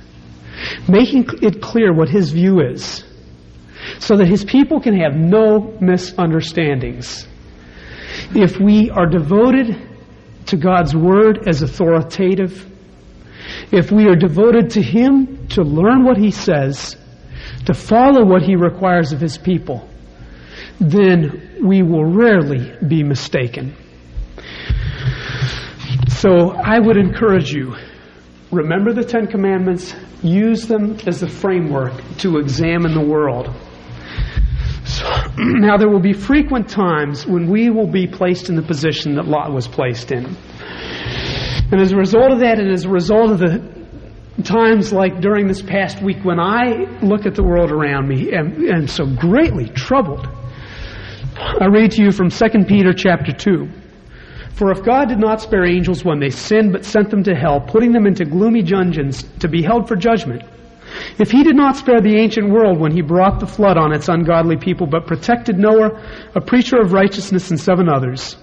making 0.88 1.26
it 1.42 1.62
clear 1.62 1.94
what 1.94 2.10
His 2.10 2.32
view 2.32 2.62
is, 2.62 3.04
so 4.00 4.18
that 4.18 4.28
His 4.28 4.46
people 4.46 4.80
can 4.80 4.98
have 5.00 5.16
no 5.16 5.78
misunderstandings. 5.82 7.28
If 8.34 8.60
we 8.60 8.90
are 8.90 9.08
devoted 9.08 9.76
to 10.48 10.58
God's 10.58 10.96
Word 10.96 11.48
as 11.48 11.62
authoritative, 11.62 12.72
if 13.71 13.91
we 13.91 14.08
are 14.08 14.15
devoted 14.15 14.71
to 14.71 14.82
Him 14.82 15.47
to 15.49 15.63
learn 15.63 16.04
what 16.04 16.17
He 16.17 16.32
says, 16.32 16.95
to 17.65 17.73
follow 17.73 18.25
what 18.25 18.41
He 18.41 18.56
requires 18.56 19.12
of 19.12 19.19
His 19.19 19.38
people, 19.38 19.88
then 20.80 21.60
we 21.63 21.82
will 21.82 22.06
rarely 22.06 22.71
be 22.88 23.04
mistaken. 23.04 23.75
So 26.08 26.51
I 26.51 26.80
would 26.80 26.97
encourage 26.97 27.51
you 27.51 27.75
remember 28.51 28.93
the 28.93 29.04
Ten 29.04 29.28
Commandments, 29.28 29.93
use 30.23 30.67
them 30.67 30.97
as 31.06 31.21
a 31.23 31.28
framework 31.28 31.93
to 32.19 32.38
examine 32.38 32.93
the 32.93 33.06
world. 33.06 33.54
So, 34.86 35.06
now, 35.38 35.78
there 35.78 35.89
will 35.89 35.99
be 35.99 36.13
frequent 36.13 36.69
times 36.69 37.25
when 37.25 37.49
we 37.49 37.69
will 37.69 37.88
be 37.88 38.08
placed 38.08 38.49
in 38.49 38.56
the 38.56 38.62
position 38.62 39.15
that 39.15 39.25
Lot 39.25 39.51
was 39.51 39.67
placed 39.67 40.12
in. 40.12 40.38
And 41.76 41.82
as 41.82 41.92
a 41.92 41.98
result 41.98 42.32
of 42.32 42.40
that, 42.40 42.58
and 42.58 42.72
as 42.72 42.86
a 42.86 42.90
result 42.90 43.32
of 43.32 43.40
the 43.40 43.62
times 44.46 44.94
like 44.94 45.20
during 45.20 45.46
this 45.46 45.62
past 45.62 46.02
week 46.02 46.24
when 46.24 46.40
I 46.40 46.86
look 47.02 47.26
at 47.26 47.36
the 47.36 47.44
world 47.44 47.70
around 47.70 48.08
me 48.08 48.32
and 48.32 48.64
am 48.70 48.88
so 48.88 49.06
greatly 49.06 49.68
troubled, 49.68 50.26
I 51.36 51.66
read 51.66 51.92
to 51.92 52.02
you 52.02 52.14
from 52.14 52.30
2 52.30 52.46
Peter 52.66 52.94
chapter 52.94 53.34
2. 53.34 53.68
For 54.54 54.72
if 54.72 54.86
God 54.86 55.10
did 55.10 55.20
not 55.20 55.42
spare 55.42 55.66
angels 55.66 56.06
when 56.06 56.22
they 56.22 56.30
sinned, 56.30 56.72
but 56.72 56.86
sent 56.86 57.10
them 57.10 57.24
to 57.24 57.36
hell, 57.36 57.60
putting 57.60 57.92
them 57.92 58.08
into 58.08 58.24
gloomy 58.24 58.62
dungeons 58.62 59.24
to 59.40 59.50
be 59.50 59.62
held 59.62 59.90
for 59.90 59.98
judgment, 59.98 60.44
if 61.20 61.30
he 61.30 61.44
did 61.44 61.58
not 61.58 61.76
spare 61.76 62.00
the 62.00 62.16
ancient 62.16 62.52
world 62.52 62.80
when 62.80 62.94
he 62.94 63.02
brought 63.02 63.42
the 63.42 63.48
flood 63.48 63.78
on 63.78 63.92
its 63.92 64.08
ungodly 64.08 64.56
people, 64.56 64.88
but 64.88 65.08
protected 65.08 65.58
Noah, 65.60 66.02
a 66.36 66.40
preacher 66.40 66.78
of 66.80 66.94
righteousness, 66.94 67.50
and 67.52 67.60
seven 67.60 67.90
others, 67.90 68.38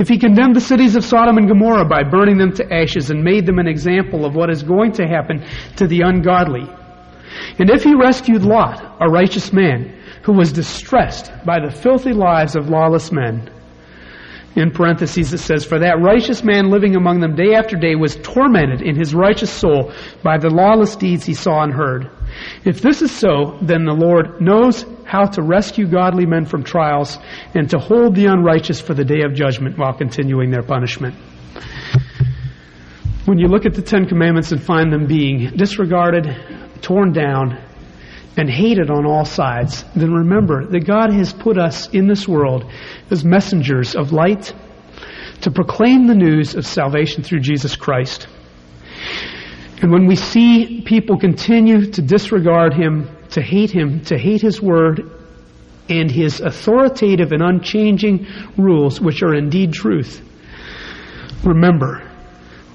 if 0.00 0.08
he 0.08 0.18
condemned 0.18 0.56
the 0.56 0.60
cities 0.60 0.96
of 0.96 1.04
Sodom 1.04 1.36
and 1.36 1.46
Gomorrah 1.46 1.84
by 1.84 2.02
burning 2.02 2.38
them 2.38 2.52
to 2.54 2.72
ashes 2.72 3.10
and 3.10 3.22
made 3.22 3.44
them 3.44 3.58
an 3.58 3.68
example 3.68 4.24
of 4.24 4.34
what 4.34 4.50
is 4.50 4.62
going 4.62 4.92
to 4.92 5.06
happen 5.06 5.44
to 5.76 5.86
the 5.86 6.00
ungodly, 6.00 6.66
and 7.58 7.70
if 7.70 7.84
he 7.84 7.94
rescued 7.94 8.42
Lot, 8.42 8.96
a 9.00 9.08
righteous 9.08 9.52
man, 9.52 10.02
who 10.22 10.32
was 10.32 10.52
distressed 10.52 11.30
by 11.44 11.60
the 11.60 11.70
filthy 11.70 12.12
lives 12.12 12.56
of 12.56 12.68
lawless 12.68 13.12
men, 13.12 13.50
in 14.56 14.70
parentheses 14.70 15.32
it 15.32 15.38
says, 15.38 15.64
For 15.64 15.78
that 15.78 16.00
righteous 16.00 16.42
man 16.42 16.70
living 16.70 16.96
among 16.96 17.20
them 17.20 17.36
day 17.36 17.54
after 17.54 17.76
day 17.76 17.94
was 17.94 18.16
tormented 18.16 18.82
in 18.82 18.96
his 18.96 19.14
righteous 19.14 19.50
soul 19.50 19.92
by 20.24 20.38
the 20.38 20.50
lawless 20.50 20.96
deeds 20.96 21.24
he 21.24 21.34
saw 21.34 21.62
and 21.62 21.72
heard. 21.72 22.10
If 22.64 22.80
this 22.80 23.02
is 23.02 23.10
so, 23.10 23.58
then 23.62 23.84
the 23.84 23.94
Lord 23.94 24.40
knows 24.40 24.84
how 25.04 25.26
to 25.26 25.42
rescue 25.42 25.86
godly 25.86 26.26
men 26.26 26.44
from 26.44 26.62
trials 26.62 27.18
and 27.54 27.68
to 27.70 27.78
hold 27.78 28.14
the 28.14 28.26
unrighteous 28.26 28.80
for 28.80 28.94
the 28.94 29.04
day 29.04 29.22
of 29.22 29.34
judgment 29.34 29.78
while 29.78 29.92
continuing 29.92 30.50
their 30.50 30.62
punishment. 30.62 31.14
When 33.26 33.38
you 33.38 33.48
look 33.48 33.66
at 33.66 33.74
the 33.74 33.82
Ten 33.82 34.06
Commandments 34.06 34.52
and 34.52 34.62
find 34.62 34.92
them 34.92 35.06
being 35.06 35.50
disregarded, 35.56 36.36
torn 36.80 37.12
down, 37.12 37.58
and 38.36 38.48
hated 38.48 38.90
on 38.90 39.04
all 39.04 39.24
sides, 39.24 39.84
then 39.94 40.12
remember 40.12 40.66
that 40.66 40.80
God 40.80 41.12
has 41.12 41.32
put 41.32 41.58
us 41.58 41.88
in 41.90 42.06
this 42.06 42.26
world 42.26 42.70
as 43.10 43.24
messengers 43.24 43.94
of 43.94 44.12
light 44.12 44.52
to 45.42 45.50
proclaim 45.50 46.06
the 46.06 46.14
news 46.14 46.54
of 46.54 46.66
salvation 46.66 47.22
through 47.22 47.40
Jesus 47.40 47.76
Christ. 47.76 48.28
And 49.82 49.90
when 49.90 50.06
we 50.06 50.16
see 50.16 50.82
people 50.82 51.18
continue 51.18 51.90
to 51.90 52.02
disregard 52.02 52.74
Him, 52.74 53.08
to 53.30 53.40
hate 53.40 53.70
Him, 53.70 54.02
to 54.06 54.18
hate 54.18 54.42
His 54.42 54.60
Word, 54.60 55.10
and 55.88 56.10
His 56.10 56.40
authoritative 56.40 57.32
and 57.32 57.42
unchanging 57.42 58.26
rules, 58.56 59.00
which 59.00 59.22
are 59.22 59.34
indeed 59.34 59.72
truth, 59.72 60.22
remember, 61.44 62.06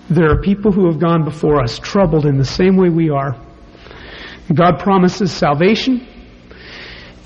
there 0.10 0.32
are 0.32 0.42
people 0.42 0.72
who 0.72 0.88
have 0.88 1.00
gone 1.00 1.24
before 1.24 1.62
us 1.62 1.80
troubled 1.80 2.26
in 2.26 2.38
the 2.38 2.46
same 2.46 2.76
way 2.78 2.90
we 2.90 3.10
are 3.10 3.40
God 4.54 4.80
promises 4.80 5.32
salvation, 5.32 6.06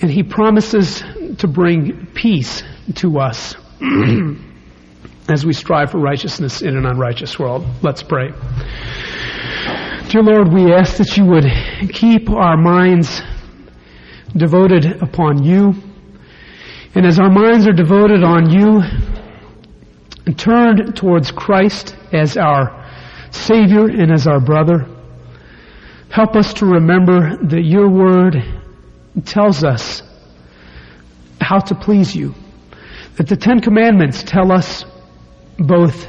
and 0.02 0.10
He 0.10 0.24
promises 0.24 1.04
to 1.40 1.48
bring 1.48 2.08
peace 2.08 2.64
to 2.96 3.20
us 3.20 3.56
as 5.30 5.46
we 5.46 5.52
strive 5.54 5.92
for 5.92 6.00
righteousness 6.00 6.62
in 6.62 6.78
an 6.78 6.86
unrighteous 6.86 7.38
world. 7.38 7.66
Let's 7.82 8.04
pray. 8.04 8.32
Dear 10.10 10.24
Lord, 10.24 10.52
we 10.52 10.74
ask 10.74 10.98
that 10.98 11.16
you 11.18 11.26
would 11.26 11.46
keep 11.94 12.30
our 12.30 12.58
minds 12.58 13.22
devoted 14.36 15.02
upon 15.02 15.44
you. 15.44 15.76
And 16.96 17.06
as 17.06 17.20
our 17.20 17.30
minds 17.30 17.68
are 17.68 17.74
devoted 17.74 18.24
on 18.24 18.50
you 18.50 18.82
turned 20.36 20.96
towards 20.96 21.32
Christ 21.32 21.96
as 22.12 22.38
our 22.38 22.86
Savior 23.32 23.86
and 23.86 24.12
as 24.12 24.28
our 24.28 24.40
brother, 24.40 24.88
Help 26.10 26.36
us 26.36 26.56
to 26.56 26.66
remember 26.66 27.38
that 27.38 27.62
your 27.62 27.88
word 27.88 28.44
tells 29.26 29.64
us 29.64 30.02
how 31.40 31.60
to 31.60 31.76
please 31.76 32.16
you. 32.16 32.34
That 33.18 33.28
the 33.28 33.36
Ten 33.36 33.60
Commandments 33.60 34.24
tell 34.24 34.52
us 34.52 34.86
both 35.60 36.06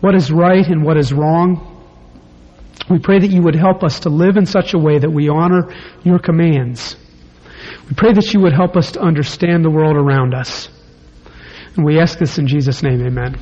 what 0.00 0.16
is 0.16 0.32
right 0.32 0.66
and 0.66 0.84
what 0.84 0.96
is 0.96 1.12
wrong. 1.12 1.75
We 2.88 2.98
pray 2.98 3.18
that 3.18 3.30
you 3.30 3.42
would 3.42 3.56
help 3.56 3.82
us 3.82 4.00
to 4.00 4.10
live 4.10 4.36
in 4.36 4.46
such 4.46 4.74
a 4.74 4.78
way 4.78 4.98
that 4.98 5.10
we 5.10 5.28
honor 5.28 5.74
your 6.04 6.18
commands. 6.18 6.96
We 7.88 7.94
pray 7.94 8.12
that 8.12 8.32
you 8.32 8.40
would 8.40 8.52
help 8.52 8.76
us 8.76 8.92
to 8.92 9.00
understand 9.00 9.64
the 9.64 9.70
world 9.70 9.96
around 9.96 10.34
us. 10.34 10.68
And 11.76 11.84
we 11.84 11.98
ask 11.98 12.18
this 12.18 12.38
in 12.38 12.46
Jesus' 12.46 12.82
name, 12.82 13.04
amen. 13.04 13.36